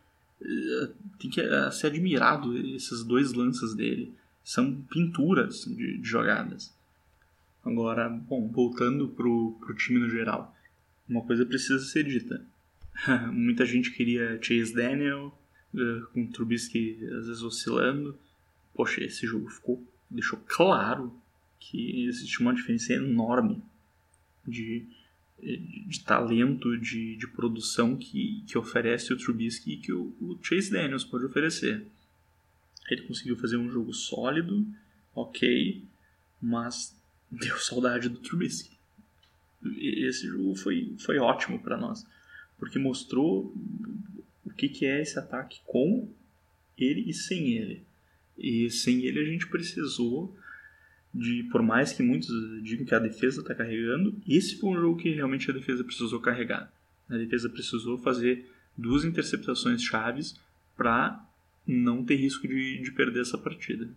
É, 0.41 0.89
tem 1.19 1.29
que 1.29 1.41
é, 1.41 1.71
ser 1.71 1.87
admirado 1.87 2.57
esses 2.57 3.03
dois 3.03 3.33
lances 3.33 3.73
dele. 3.73 4.13
São 4.43 4.75
pinturas 4.89 5.65
de, 5.65 5.97
de 5.97 6.07
jogadas. 6.07 6.73
Agora, 7.63 8.09
bom, 8.09 8.49
voltando 8.49 9.07
pro, 9.07 9.57
pro 9.59 9.73
time 9.73 9.99
no 9.99 10.09
geral, 10.09 10.53
uma 11.07 11.21
coisa 11.21 11.45
precisa 11.45 11.79
ser 11.79 12.03
dita. 12.03 12.45
Muita 13.31 13.65
gente 13.65 13.91
queria 13.91 14.37
Chase 14.41 14.73
Daniel, 14.73 15.37
uh, 15.73 16.05
com 16.13 16.27
Trubisky 16.27 16.97
às 17.05 17.27
vezes 17.27 17.41
oscilando. 17.41 18.17
Poxa, 18.73 19.03
esse 19.03 19.25
jogo 19.25 19.49
ficou, 19.49 19.81
deixou 20.13 20.39
claro 20.45 21.13
que 21.59 22.05
existe 22.05 22.39
uma 22.41 22.53
diferença 22.53 22.93
enorme 22.93 23.63
de, 24.47 24.85
de, 25.41 25.85
de 25.87 25.99
talento, 26.01 26.77
de, 26.77 27.15
de 27.15 27.27
produção 27.27 27.95
que, 27.95 28.43
que 28.47 28.57
oferece 28.57 29.13
o 29.13 29.17
Trubisky 29.17 29.73
e 29.73 29.77
que 29.77 29.93
o, 29.93 30.13
o 30.19 30.37
Chase 30.41 30.71
Daniels 30.71 31.03
pode 31.03 31.25
oferecer. 31.25 31.85
Ele 32.89 33.03
conseguiu 33.03 33.37
fazer 33.37 33.57
um 33.57 33.69
jogo 33.69 33.93
sólido, 33.93 34.65
ok, 35.15 35.83
mas 36.41 36.95
deu 37.31 37.57
saudade 37.57 38.09
do 38.09 38.19
Trubisky. 38.19 38.77
Esse 39.77 40.27
jogo 40.27 40.55
foi, 40.55 40.93
foi 40.99 41.17
ótimo 41.17 41.57
para 41.59 41.77
nós, 41.77 42.05
porque 42.57 42.77
mostrou 42.77 43.53
o 44.43 44.49
que, 44.49 44.67
que 44.67 44.85
é 44.85 45.01
esse 45.01 45.17
ataque 45.17 45.61
com 45.65 46.09
ele 46.77 47.09
e 47.09 47.13
sem 47.13 47.53
ele. 47.53 47.85
E 48.37 48.69
sem 48.69 49.03
ele 49.05 49.19
a 49.19 49.25
gente 49.25 49.47
precisou 49.47 50.35
de, 51.13 51.43
por 51.51 51.61
mais 51.61 51.93
que 51.93 52.01
muitos 52.01 52.29
digam 52.63 52.85
que 52.85 52.95
a 52.95 52.99
defesa 52.99 53.41
está 53.41 53.53
carregando, 53.53 54.19
esse 54.27 54.57
foi 54.59 54.71
um 54.71 54.81
jogo 54.81 54.99
que 54.99 55.13
realmente 55.13 55.49
a 55.49 55.53
defesa 55.53 55.83
precisou 55.83 56.19
carregar. 56.19 56.73
A 57.07 57.17
defesa 57.17 57.49
precisou 57.49 57.97
fazer 57.97 58.49
duas 58.75 59.05
interceptações 59.05 59.83
chaves 59.83 60.35
para 60.75 61.23
não 61.67 62.03
ter 62.03 62.15
risco 62.15 62.47
de, 62.47 62.81
de 62.81 62.91
perder 62.91 63.21
essa 63.21 63.37
partida. 63.37 63.87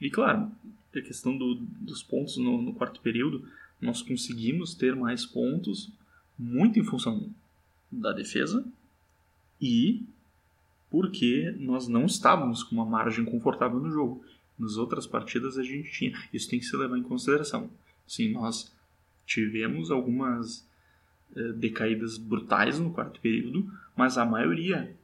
E 0.00 0.10
claro, 0.10 0.52
a 0.94 1.00
questão 1.00 1.36
do, 1.36 1.54
dos 1.54 2.02
pontos 2.02 2.36
no, 2.36 2.60
no, 2.60 2.74
quarto 2.74 3.00
período, 3.00 3.48
nós 3.80 4.02
conseguimos 4.02 4.74
ter 4.74 4.94
mais 4.94 5.24
pontos 5.24 5.90
muito 6.38 6.78
em 6.78 6.84
função 6.84 7.32
da 7.90 8.12
defesa 8.12 8.64
e 9.60 10.06
porque 10.90 11.54
nós 11.58 11.88
não 11.88 12.06
estávamos 12.06 12.62
com 12.62 12.74
uma 12.74 12.84
margem 12.84 13.24
confortável 13.24 13.78
no 13.78 13.90
jogo. 13.90 14.24
Nas 14.58 14.76
outras 14.76 15.06
partidas 15.06 15.56
a 15.58 15.62
gente 15.62 15.90
tinha. 15.90 16.18
Isso 16.32 16.48
tem 16.48 16.58
que 16.58 16.64
se 16.64 16.76
levar 16.76 16.98
em 16.98 17.02
consideração. 17.02 17.70
Sim, 18.06 18.32
nós 18.32 18.72
tivemos 19.26 19.90
algumas 19.90 20.66
eh, 21.36 21.52
decaídas 21.52 22.16
brutais 22.16 22.78
no 22.78 22.90
quarto 22.90 23.20
período, 23.20 23.70
mas 23.94 24.16
a 24.16 24.24
maioria 24.24 24.96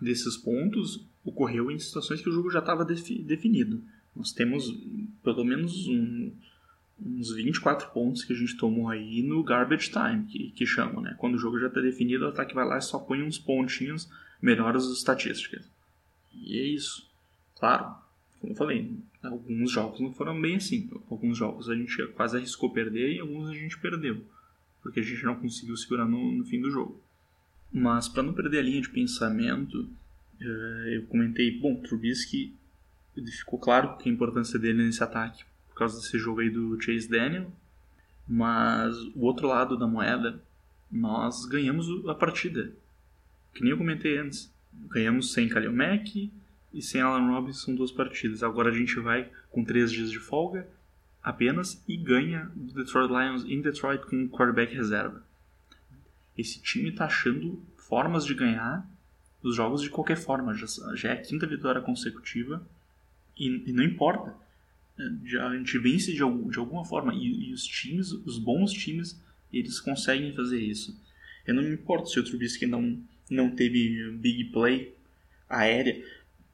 desses 0.00 0.36
pontos 0.36 1.04
ocorreu 1.24 1.70
em 1.70 1.78
situações 1.78 2.20
que 2.20 2.28
o 2.28 2.32
jogo 2.32 2.50
já 2.50 2.58
estava 2.58 2.84
defi 2.84 3.18
definido. 3.22 3.82
Nós 4.14 4.32
temos 4.32 4.70
pelo 5.22 5.44
menos 5.44 5.88
um, 5.88 6.32
uns 7.00 7.32
24 7.32 7.90
pontos 7.90 8.24
que 8.24 8.32
a 8.32 8.36
gente 8.36 8.56
tomou 8.56 8.88
aí 8.88 9.22
no 9.22 9.42
garbage 9.42 9.90
time, 9.90 10.24
que, 10.24 10.50
que 10.50 10.66
chamam, 10.66 11.00
né? 11.00 11.14
Quando 11.18 11.34
o 11.34 11.38
jogo 11.38 11.58
já 11.58 11.68
está 11.68 11.80
definido, 11.80 12.24
o 12.24 12.28
ataque 12.28 12.54
vai 12.54 12.66
lá 12.66 12.78
e 12.78 12.82
só 12.82 12.98
põe 12.98 13.22
uns 13.22 13.38
pontinhos, 13.38 14.08
melhora 14.40 14.76
as 14.76 14.86
estatísticas. 14.86 15.64
E 16.32 16.58
é 16.58 16.62
isso. 16.62 17.08
Claro, 17.58 17.94
como 18.40 18.52
eu 18.52 18.56
falei, 18.56 18.96
alguns 19.22 19.70
jogos 19.70 20.00
não 20.00 20.12
foram 20.12 20.40
bem 20.40 20.56
assim. 20.56 20.88
Alguns 21.10 21.36
jogos 21.36 21.68
a 21.68 21.74
gente 21.74 22.06
quase 22.08 22.36
arriscou 22.36 22.72
perder 22.72 23.14
e 23.14 23.20
alguns 23.20 23.50
a 23.50 23.54
gente 23.54 23.78
perdeu, 23.78 24.24
porque 24.82 25.00
a 25.00 25.02
gente 25.02 25.24
não 25.24 25.36
conseguiu 25.36 25.76
segurar 25.76 26.06
no, 26.06 26.32
no 26.32 26.44
fim 26.44 26.60
do 26.60 26.70
jogo. 26.70 27.00
Mas 27.72 28.08
para 28.08 28.22
não 28.22 28.32
perder 28.32 28.60
a 28.60 28.62
linha 28.62 28.80
de 28.80 28.88
pensamento, 28.88 29.88
eh, 30.40 30.96
eu 30.96 31.06
comentei, 31.06 31.58
bom, 31.58 31.76
Trubisky 31.82 32.54
ficou 33.36 33.58
claro 33.58 33.96
que 33.98 34.08
a 34.08 34.12
importância 34.12 34.58
dele 34.58 34.84
nesse 34.84 35.02
ataque 35.02 35.44
por 35.68 35.74
causa 35.78 36.00
desse 36.00 36.18
jogo 36.18 36.40
aí 36.40 36.50
do 36.50 36.80
Chase 36.80 37.08
Daniel, 37.08 37.52
mas 38.26 38.96
o 39.14 39.20
outro 39.20 39.46
lado 39.46 39.76
da 39.76 39.86
moeda, 39.86 40.42
nós 40.90 41.46
ganhamos 41.46 41.86
a 42.08 42.14
partida, 42.16 42.72
que 43.54 43.62
nem 43.62 43.70
eu 43.70 43.78
comentei 43.78 44.18
antes. 44.18 44.52
Ganhamos 44.88 45.32
sem 45.32 45.48
Kalil 45.48 45.72
Mack 45.72 46.30
e 46.72 46.82
sem 46.82 47.00
Alan 47.00 47.26
Robinson 47.26 47.74
duas 47.74 47.90
partidas. 47.90 48.42
Agora 48.42 48.70
a 48.70 48.74
gente 48.74 48.98
vai 49.00 49.30
com 49.50 49.64
três 49.64 49.90
dias 49.90 50.10
de 50.10 50.18
folga 50.18 50.68
apenas 51.22 51.82
e 51.86 51.96
ganha 51.96 52.50
do 52.54 52.72
Detroit 52.72 53.10
Lions 53.10 53.44
em 53.44 53.60
Detroit 53.60 54.06
com 54.06 54.28
quarterback 54.28 54.74
reserva. 54.74 55.22
Esse 56.36 56.60
time 56.62 56.90
está 56.90 57.06
achando 57.06 57.62
formas 57.76 58.24
de 58.24 58.34
ganhar 58.34 58.88
os 59.42 59.56
jogos 59.56 59.82
de 59.82 59.90
qualquer 59.90 60.16
forma. 60.16 60.54
Já, 60.54 60.66
já 60.94 61.08
é 61.10 61.12
a 61.12 61.20
quinta 61.20 61.46
vitória 61.46 61.80
consecutiva 61.80 62.64
e, 63.36 63.70
e 63.70 63.72
não 63.72 63.82
importa. 63.82 64.34
Já, 65.24 65.48
a 65.48 65.56
gente 65.56 65.78
vence 65.78 66.12
de, 66.12 66.18
de 66.18 66.58
alguma 66.58 66.84
forma 66.84 67.14
e, 67.14 67.48
e, 67.48 67.52
os 67.52 67.64
times, 67.64 68.10
os 68.10 68.38
bons 68.38 68.72
times, 68.72 69.20
eles 69.52 69.80
conseguem 69.80 70.34
fazer 70.34 70.60
isso. 70.60 70.98
Eu 71.46 71.54
não 71.54 71.62
me 71.62 71.70
importo 71.70 72.08
se 72.08 72.18
o 72.18 72.24
Trubisky 72.24 72.66
não, 72.66 73.00
não 73.30 73.50
teve 73.50 74.10
big 74.12 74.44
play 74.46 74.94
aérea 75.48 76.04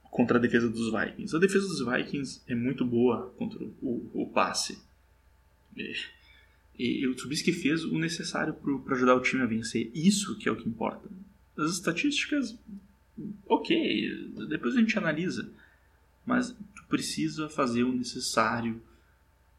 contra 0.02 0.38
a 0.38 0.40
defesa 0.40 0.68
dos 0.68 0.92
Vikings. 0.92 1.34
A 1.34 1.40
defesa 1.40 1.66
dos 1.66 1.84
Vikings 1.84 2.40
é 2.46 2.54
muito 2.54 2.84
boa 2.84 3.32
contra 3.36 3.62
o, 3.82 4.10
o, 4.14 4.30
passe. 4.32 4.78
É 5.76 5.92
e 6.78 7.06
o 7.06 7.14
Trubisky 7.14 7.52
fez 7.52 7.84
o 7.84 7.98
necessário 7.98 8.54
para 8.84 8.94
ajudar 8.94 9.14
o 9.14 9.20
time 9.20 9.42
a 9.42 9.46
vencer. 9.46 9.90
Isso 9.94 10.36
que 10.38 10.48
é 10.48 10.52
o 10.52 10.56
que 10.56 10.68
importa. 10.68 11.08
As 11.56 11.70
estatísticas, 11.70 12.56
ok, 13.46 14.34
depois 14.48 14.76
a 14.76 14.80
gente 14.80 14.98
analisa. 14.98 15.50
Mas 16.26 16.50
tu 16.50 16.84
precisa 16.88 17.48
fazer 17.48 17.84
o 17.84 17.92
necessário 17.92 18.80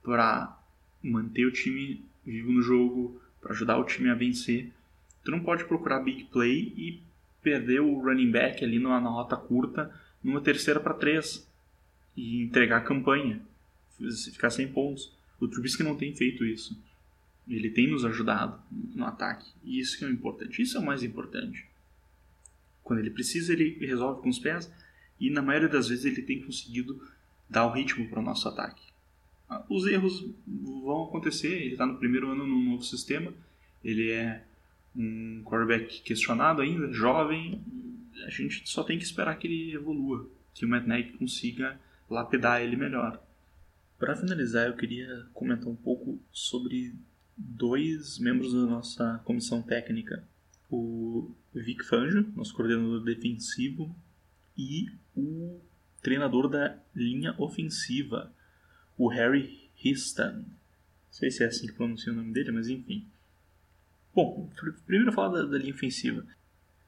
para 0.03 0.61
manter 1.01 1.45
o 1.45 1.51
time 1.51 2.03
vivo 2.25 2.51
no 2.51 2.61
jogo, 2.61 3.21
para 3.39 3.53
ajudar 3.53 3.77
o 3.77 3.85
time 3.85 4.09
a 4.09 4.15
vencer. 4.15 4.71
Tu 5.25 5.31
não 5.31 5.39
pode 5.39 5.65
procurar 5.65 6.01
big 6.01 6.25
play 6.25 6.71
e 6.77 7.01
perder 7.41 7.81
o 7.81 7.99
running 7.99 8.31
back 8.31 8.63
ali 8.63 8.77
numa 8.77 9.01
nota 9.01 9.35
curta, 9.35 9.91
numa 10.23 10.39
terceira 10.39 10.79
para 10.79 10.93
três 10.93 11.49
e 12.15 12.43
entregar 12.43 12.77
a 12.77 12.81
campanha, 12.81 13.41
ficar 14.31 14.51
sem 14.51 14.71
pontos. 14.71 15.11
O 15.39 15.47
Trubisky 15.47 15.81
não 15.81 15.97
tem 15.97 16.15
feito 16.15 16.45
isso. 16.45 16.79
Ele 17.47 17.71
tem 17.71 17.87
nos 17.87 18.05
ajudado 18.05 18.59
no 18.71 19.03
ataque. 19.03 19.51
E 19.63 19.79
isso 19.79 19.97
que 19.97 20.05
é 20.05 20.07
o 20.07 20.11
importante. 20.11 20.61
Isso 20.61 20.77
é 20.77 20.79
o 20.79 20.85
mais 20.85 21.03
importante. 21.03 21.67
Quando 22.83 22.99
ele 22.99 23.09
precisa, 23.09 23.51
ele 23.51 23.77
resolve 23.85 24.21
com 24.21 24.29
os 24.29 24.39
pés. 24.39 24.71
E 25.19 25.31
na 25.31 25.41
maioria 25.41 25.69
das 25.69 25.89
vezes 25.89 26.05
ele 26.05 26.21
tem 26.21 26.41
conseguido 26.41 27.01
dar 27.49 27.65
o 27.65 27.71
ritmo 27.71 28.07
para 28.09 28.19
o 28.19 28.23
nosso 28.23 28.47
ataque. 28.47 28.83
Ah, 29.49 29.63
os 29.69 29.85
erros 29.87 30.25
vão 30.47 31.05
acontecer. 31.05 31.53
Ele 31.53 31.71
está 31.73 31.85
no 31.85 31.97
primeiro 31.97 32.31
ano 32.31 32.45
no 32.45 32.61
novo 32.61 32.83
sistema. 32.83 33.33
Ele 33.83 34.11
é 34.11 34.43
um 34.95 35.41
quarterback 35.43 36.01
questionado 36.01 36.61
ainda, 36.61 36.91
jovem. 36.91 37.61
A 38.25 38.29
gente 38.29 38.67
só 38.69 38.83
tem 38.83 38.97
que 38.97 39.03
esperar 39.03 39.37
que 39.37 39.47
ele 39.47 39.73
evolua. 39.73 40.29
Que 40.53 40.65
o 40.65 40.69
Matt 40.69 40.85
Nagy 40.85 41.13
consiga 41.13 41.79
lapidar 42.09 42.61
ele 42.61 42.75
melhor. 42.75 43.21
Para 43.97 44.15
finalizar, 44.15 44.67
eu 44.67 44.75
queria 44.75 45.25
comentar 45.33 45.67
um 45.67 45.75
pouco 45.75 46.19
sobre 46.31 46.93
dois 47.37 48.19
membros 48.19 48.53
da 48.53 48.65
nossa 48.65 49.21
comissão 49.25 49.61
técnica, 49.61 50.23
o 50.69 51.31
Vic 51.53 51.83
Fangio, 51.83 52.31
nosso 52.35 52.53
coordenador 52.53 53.03
defensivo, 53.03 53.95
e 54.57 54.87
o 55.15 55.59
treinador 56.01 56.49
da 56.49 56.77
linha 56.95 57.35
ofensiva, 57.37 58.31
o 58.97 59.07
Harry 59.07 59.69
Histon. 59.83 60.31
Não 60.31 60.45
sei 61.11 61.31
se 61.31 61.43
é 61.43 61.47
assim 61.47 61.67
que 61.67 61.73
pronuncia 61.73 62.11
o 62.11 62.15
nome 62.15 62.31
dele, 62.31 62.51
mas 62.51 62.67
enfim. 62.67 63.05
Bom, 64.15 64.49
primeiro 64.85 65.11
falar 65.11 65.41
da, 65.41 65.45
da 65.45 65.57
linha 65.57 65.73
ofensiva. 65.73 66.25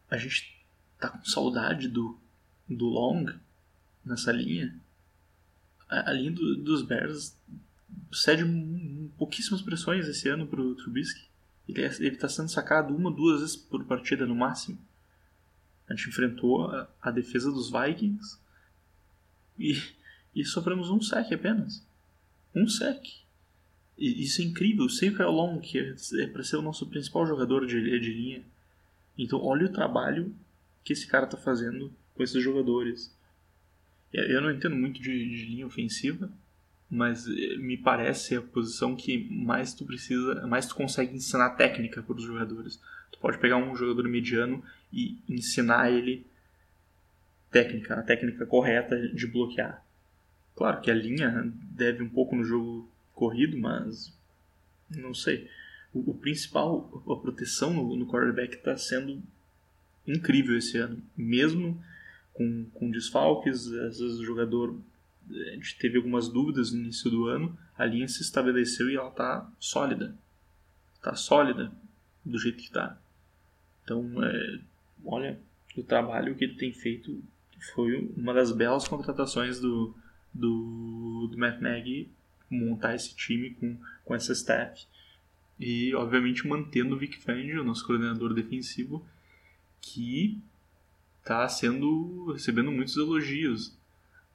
A 0.10 0.16
gente 0.16 0.58
tá 0.98 1.10
com 1.10 1.26
saudade 1.26 1.90
do, 1.90 2.18
do 2.70 2.86
Long 2.86 3.26
nessa 4.06 4.32
linha. 4.32 4.74
A, 5.90 6.12
a 6.12 6.14
linha 6.14 6.32
do, 6.32 6.56
dos 6.56 6.84
Bears 6.84 7.38
cede 8.14 8.46
pouquíssimas 9.18 9.62
pressões 9.62 10.08
esse 10.08 10.30
ano 10.30 10.48
para 10.48 10.62
o 10.62 10.74
Trubisky. 10.76 11.28
Ele 11.68 11.82
é, 11.82 11.88
está 11.88 12.30
sendo 12.30 12.48
sacado 12.48 12.96
uma, 12.96 13.12
duas 13.12 13.42
vezes 13.42 13.58
por 13.58 13.84
partida 13.84 14.26
no 14.26 14.34
máximo. 14.34 14.80
A 15.90 15.94
gente 15.94 16.08
enfrentou 16.08 16.72
a, 16.72 16.88
a 17.02 17.12
defesa 17.12 17.52
dos 17.52 17.70
Vikings 17.70 18.40
e, 19.60 19.82
e 20.34 20.46
sofremos 20.46 20.90
um 20.90 21.02
sec 21.02 21.30
apenas. 21.34 21.86
Um 22.56 22.70
sec. 22.70 23.06
E, 23.98 24.24
isso 24.24 24.42
é 24.42 24.46
incrível. 24.46 24.88
Sempre 24.90 25.24
é 25.24 25.26
o 25.26 25.32
Long, 25.32 25.60
que 25.60 25.80
é, 25.80 25.96
é 26.22 26.28
para 26.28 26.44
ser 26.44 26.58
o 26.58 26.62
nosso 26.62 26.86
principal 26.88 27.26
jogador 27.26 27.66
de, 27.66 28.00
de 28.00 28.14
linha. 28.14 28.42
Então, 29.18 29.44
olha 29.44 29.66
o 29.66 29.72
trabalho 29.72 30.34
que 30.84 30.94
esse 30.94 31.08
cara 31.08 31.26
está 31.26 31.38
fazendo 31.38 31.92
com 32.16 32.24
esses 32.24 32.42
jogadores. 32.42 33.14
Eu 34.14 34.42
não 34.42 34.52
entendo 34.52 34.76
muito 34.76 35.02
de, 35.02 35.12
de 35.12 35.46
linha 35.46 35.68
ofensiva, 35.68 36.32
mas 36.90 37.28
me 37.28 37.78
parece 37.78 38.36
a 38.36 38.42
posição 38.42 38.96
que 38.96 39.18
mais 39.30 39.74
tu 39.74 39.86
precisa, 39.86 40.48
mais 40.48 40.66
tu 40.66 40.76
consegue 40.76 41.16
ensinar 41.16 41.52
técnica 41.52 42.02
para 42.02 42.16
os 42.16 42.24
jogadores. 42.24 42.80
Tu 43.12 43.20
pode 43.20 43.38
pegar 43.38 43.58
um 43.58 43.76
jogador 43.76 44.08
mediano 44.08 44.64
e 44.94 45.18
ensinar 45.28 45.92
ele 45.92 46.26
técnica, 47.52 47.96
a 47.96 48.04
técnica 48.04 48.46
correta 48.46 49.10
de 49.10 49.28
bloquear. 49.28 49.84
Claro 50.56 50.82
que 50.82 50.90
a 50.90 50.96
linha 50.96 51.52
deve 51.72 52.04
um 52.04 52.10
pouco 52.10 52.36
no 52.36 52.44
jogo 52.44 52.90
corrido, 53.18 53.58
mas 53.58 54.16
não 54.90 55.14
sei. 55.14 55.50
O, 55.94 56.12
o 56.12 56.14
principal, 56.14 57.04
a 57.10 57.16
proteção 57.16 57.74
no, 57.74 57.96
no 57.96 58.08
quarterback 58.08 58.56
está 58.56 58.78
sendo 58.78 59.22
incrível 60.06 60.56
esse 60.56 60.78
ano, 60.78 61.02
mesmo 61.18 61.84
com, 62.34 62.66
com 62.74 62.92
desfalques, 62.92 63.68
às 63.68 64.00
vezes 64.00 64.20
o 64.20 64.26
jogador 64.26 64.80
a 65.30 65.56
gente 65.56 65.78
teve 65.78 65.98
algumas 65.98 66.30
dúvidas 66.30 66.72
no 66.72 66.80
início 66.80 67.12
do 67.12 67.26
ano, 67.26 67.58
a 67.78 67.86
linha 67.86 68.08
se 68.08 68.22
estabeleceu 68.22 68.90
e 68.90 68.96
ela 68.96 69.10
está 69.10 69.52
sólida. 69.60 70.16
Está 70.94 71.16
sólida 71.16 71.70
do 72.24 72.40
jeito 72.40 72.60
que 72.60 72.66
está. 72.66 72.98
Então, 73.84 74.24
é, 74.24 74.60
olha, 75.04 75.38
o 75.76 75.84
trabalho 75.84 76.34
que 76.36 76.46
ele 76.46 76.56
tem 76.56 76.72
feito 76.72 77.22
foi 77.74 78.10
uma 78.16 78.34
das 78.34 78.54
belas 78.54 78.88
contratações 78.88 79.60
do, 79.60 79.94
do, 80.34 81.28
do 81.30 81.38
Matt 81.38 81.60
Nagy 81.60 82.10
montar 82.50 82.96
esse 82.96 83.16
time 83.16 83.52
com, 83.52 83.78
com 84.06 84.16
essa 84.16 84.34
staff. 84.34 84.86
E, 85.60 85.94
obviamente, 85.96 86.48
mantendo 86.48 86.96
o 86.96 86.98
Vic 86.98 87.18
Fangio, 87.18 87.64
nosso 87.64 87.86
coordenador 87.86 88.34
defensivo, 88.34 89.06
que 89.82 90.40
está 91.22 91.48
sendo 91.50 92.32
recebendo 92.34 92.72
muitos 92.72 92.96
elogios 92.96 93.76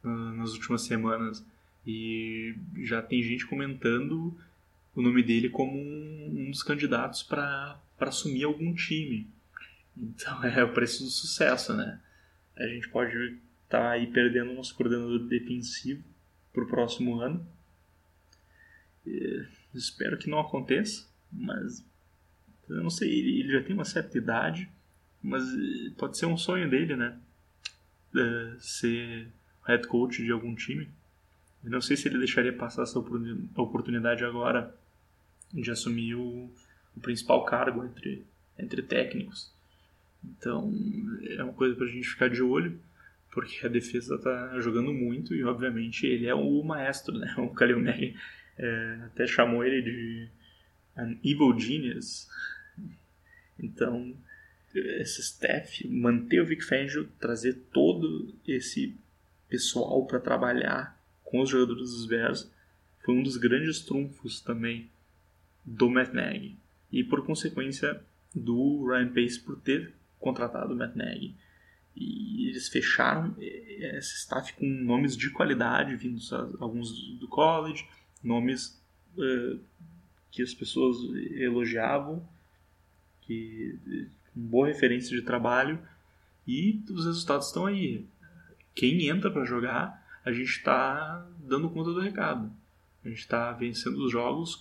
nas 0.03 0.53
últimas 0.53 0.83
semanas. 0.83 1.44
E 1.87 2.55
já 2.83 3.03
tem 3.03 3.22
gente 3.22 3.46
comentando 3.46 4.37
o 4.94 5.03
nome 5.03 5.22
dele 5.22 5.48
como 5.48 5.77
um, 5.77 6.51
dos 6.51 6.62
candidatos 6.62 7.22
para 7.22 7.79
assumir 8.01 8.44
algum 8.44 8.75
time. 8.75 9.27
Então 9.96 10.42
é 10.44 10.62
o 10.62 10.72
preço 10.72 11.05
do 11.05 11.11
sucesso, 11.11 11.75
né? 11.75 12.01
A 12.57 12.66
gente 12.66 12.88
pode 12.88 13.16
estar 13.64 13.81
tá 13.81 13.90
aí 13.90 14.07
perdendo 14.07 14.53
o 14.53 14.55
nosso 14.55 14.75
coordenador 14.75 15.20
defensivo 15.20 16.03
para 16.53 16.64
o 16.64 16.68
próximo 16.68 17.20
ano. 17.20 17.44
Espero 19.75 20.19
que 20.19 20.29
não 20.29 20.38
aconteça, 20.38 21.07
mas 21.33 21.85
Eu 22.69 22.83
não 22.83 22.91
sei, 22.91 23.11
ele 23.11 23.53
já 23.53 23.62
tem 23.62 23.75
uma 23.75 23.85
certa 23.85 24.17
idade, 24.17 24.71
mas 25.23 25.43
pode 25.97 26.17
ser 26.17 26.27
um 26.27 26.37
sonho 26.37 26.71
dele, 26.71 26.97
né? 26.97 27.19
Uh, 28.15 28.61
ser 28.61 29.29
head 29.67 29.87
coach 29.87 30.23
de 30.23 30.33
algum 30.33 30.55
time. 30.55 30.88
Eu 31.65 31.71
não 31.71 31.81
sei 31.81 31.97
se 31.97 32.09
ele 32.09 32.19
deixaria 32.19 32.53
passar 32.53 32.83
essa 32.83 32.99
oportunidade 32.99 34.25
agora 34.25 34.75
de 35.53 35.71
assumir 35.71 36.15
o, 36.15 36.51
o 36.97 37.01
principal 37.01 37.45
cargo 37.45 37.85
entre, 37.85 38.25
entre 38.59 38.83
técnicos. 38.83 39.53
Então, 40.25 40.73
é 41.29 41.43
uma 41.43 41.53
coisa 41.53 41.75
para 41.75 41.87
a 41.87 41.88
gente 41.88 42.09
ficar 42.09 42.29
de 42.29 42.43
olho, 42.43 42.81
porque 43.31 43.67
a 43.67 43.69
defesa 43.69 44.17
está 44.17 44.61
jogando 44.61 44.93
muito 44.93 45.35
e, 45.35 45.45
obviamente, 45.45 46.07
ele 46.07 46.27
é 46.27 46.35
o 46.35 46.62
maestro, 46.62 47.19
né? 47.19 47.35
O 47.38 47.51
Kalil 47.51 47.81
Mack 47.81 48.15
é, 48.59 48.99
até 49.07 49.27
chamou 49.27 49.65
ele 49.65 49.83
de 49.83 50.29
an 50.97 51.17
evil 51.25 51.59
genius. 51.59 52.29
Então, 53.59 54.17
esse 54.75 55.21
staff, 55.21 55.87
manter 55.88 56.41
o 56.41 56.47
Vic 56.47 56.62
Fangio, 56.62 57.09
trazer 57.21 57.55
todo 57.73 58.35
esse 58.47 58.97
pessoal 59.49 60.07
para 60.07 60.21
trabalhar 60.21 60.99
com 61.23 61.41
os 61.41 61.51
jogadores 61.51 61.91
dos 61.91 62.07
Bears, 62.07 62.51
foi 63.05 63.15
um 63.15 63.23
dos 63.23 63.37
grandes 63.37 63.81
trunfos 63.81 64.41
também 64.41 64.91
do 65.65 65.91
Matt 65.91 66.12
Nagy. 66.12 66.57
E 66.91 67.03
por 67.05 67.25
consequência 67.25 68.03
do 68.35 68.87
Ryan 68.87 69.09
Pace 69.09 69.41
por 69.41 69.61
ter 69.61 69.95
contratado 70.19 70.73
o 70.73 70.77
Matt 70.77 70.95
Nagy. 70.95 71.35
E 71.95 72.49
eles 72.49 72.69
fecharam 72.69 73.35
esse 73.38 74.17
staff 74.17 74.55
com 74.55 74.67
nomes 74.67 75.17
de 75.17 75.31
qualidade, 75.31 75.97
vindos 75.97 76.33
alguns 76.33 76.93
do 77.19 77.29
college, 77.29 77.87
nomes 78.22 78.80
uh, 79.16 79.58
que 80.30 80.42
as 80.42 80.54
pessoas 80.54 80.96
elogiavam, 81.32 82.26
que 83.22 83.78
com 84.32 84.40
boa 84.40 84.66
referência 84.66 85.14
de 85.14 85.22
trabalho 85.22 85.78
e 86.46 86.82
os 86.90 87.04
resultados 87.04 87.48
estão 87.48 87.66
aí. 87.66 88.06
Quem 88.74 89.08
entra 89.08 89.30
para 89.30 89.44
jogar, 89.44 90.02
a 90.24 90.32
gente 90.32 90.50
está 90.50 91.26
dando 91.38 91.70
conta 91.70 91.92
do 91.92 92.00
recado. 92.00 92.50
A 93.04 93.08
gente 93.08 93.20
está 93.20 93.52
vencendo 93.52 94.04
os 94.04 94.11
jogos 94.11 94.61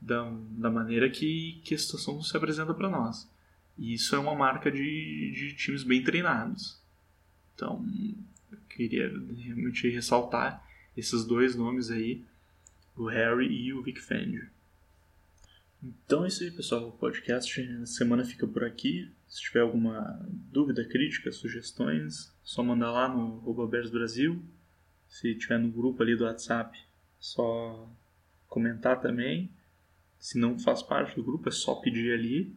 da, 0.00 0.30
da 0.50 0.70
maneira 0.70 1.10
que, 1.10 1.60
que 1.64 1.74
a 1.74 1.78
situação 1.78 2.22
se 2.22 2.36
apresenta 2.36 2.72
para 2.72 2.88
nós. 2.88 3.28
E 3.76 3.94
isso 3.94 4.14
é 4.14 4.18
uma 4.18 4.34
marca 4.34 4.70
de, 4.70 5.32
de 5.32 5.54
times 5.54 5.82
bem 5.82 6.02
treinados. 6.02 6.78
Então, 7.54 7.84
eu 8.50 8.58
queria 8.68 9.08
realmente 9.08 9.88
ressaltar 9.88 10.64
esses 10.96 11.24
dois 11.24 11.54
nomes 11.54 11.90
aí, 11.90 12.24
o 12.98 13.06
Harry 13.06 13.46
e 13.46 13.72
o 13.72 13.82
Vic 13.82 14.00
Fangio. 14.00 14.50
Então 15.82 16.24
é 16.24 16.28
isso 16.28 16.42
aí, 16.42 16.50
pessoal. 16.50 16.88
O 16.88 16.92
podcast 16.92 17.62
na 17.62 17.86
semana 17.86 18.24
fica 18.24 18.46
por 18.46 18.64
aqui. 18.64 19.10
Se 19.28 19.40
tiver 19.40 19.60
alguma 19.60 20.26
dúvida, 20.52 20.84
crítica, 20.84 21.30
sugestões, 21.30 22.34
só 22.42 22.62
mandar 22.62 22.90
lá 22.90 23.08
no 23.08 23.66
Bears 23.68 23.90
Brasil. 23.90 24.42
Se 25.08 25.34
tiver 25.36 25.58
no 25.58 25.70
grupo 25.70 26.02
ali 26.02 26.16
do 26.16 26.24
WhatsApp, 26.24 26.76
só 27.20 27.88
comentar 28.48 29.00
também. 29.00 29.50
Se 30.18 30.38
não 30.38 30.58
faz 30.58 30.82
parte 30.82 31.14
do 31.14 31.22
grupo, 31.22 31.48
é 31.48 31.52
só 31.52 31.76
pedir 31.76 32.12
ali. 32.12 32.52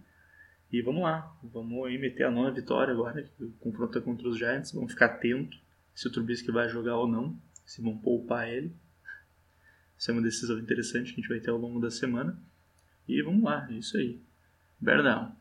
E 0.71 0.81
vamos 0.81 1.03
lá, 1.03 1.37
vamos 1.43 1.85
aí 1.85 1.97
meter 1.97 2.23
a 2.23 2.31
nona 2.31 2.49
vitória 2.49 2.93
agora, 2.93 3.21
que 3.21 3.51
confronta 3.59 4.01
contra 4.01 4.27
os 4.27 4.37
Giants. 4.37 4.71
Vamos 4.71 4.93
ficar 4.93 5.05
atento 5.05 5.55
se 5.93 6.07
o 6.07 6.11
Trubisky 6.11 6.51
vai 6.51 6.67
jogar 6.67 6.97
ou 6.97 7.07
não, 7.07 7.39
se 7.65 7.81
vão 7.81 7.97
poupar 7.97 8.49
ele. 8.49 8.73
Essa 10.01 10.11
é 10.11 10.13
uma 10.13 10.21
decisão 10.23 10.57
interessante 10.57 11.13
que 11.13 11.19
a 11.19 11.21
gente 11.21 11.29
vai 11.29 11.39
ter 11.39 11.51
ao 11.51 11.59
longo 11.59 11.79
da 11.79 11.91
semana. 11.91 12.35
E 13.07 13.21
vamos 13.21 13.43
lá, 13.43 13.67
é 13.69 13.73
isso 13.73 13.95
aí. 13.97 14.19
Bear 14.79 15.03
down. 15.03 15.35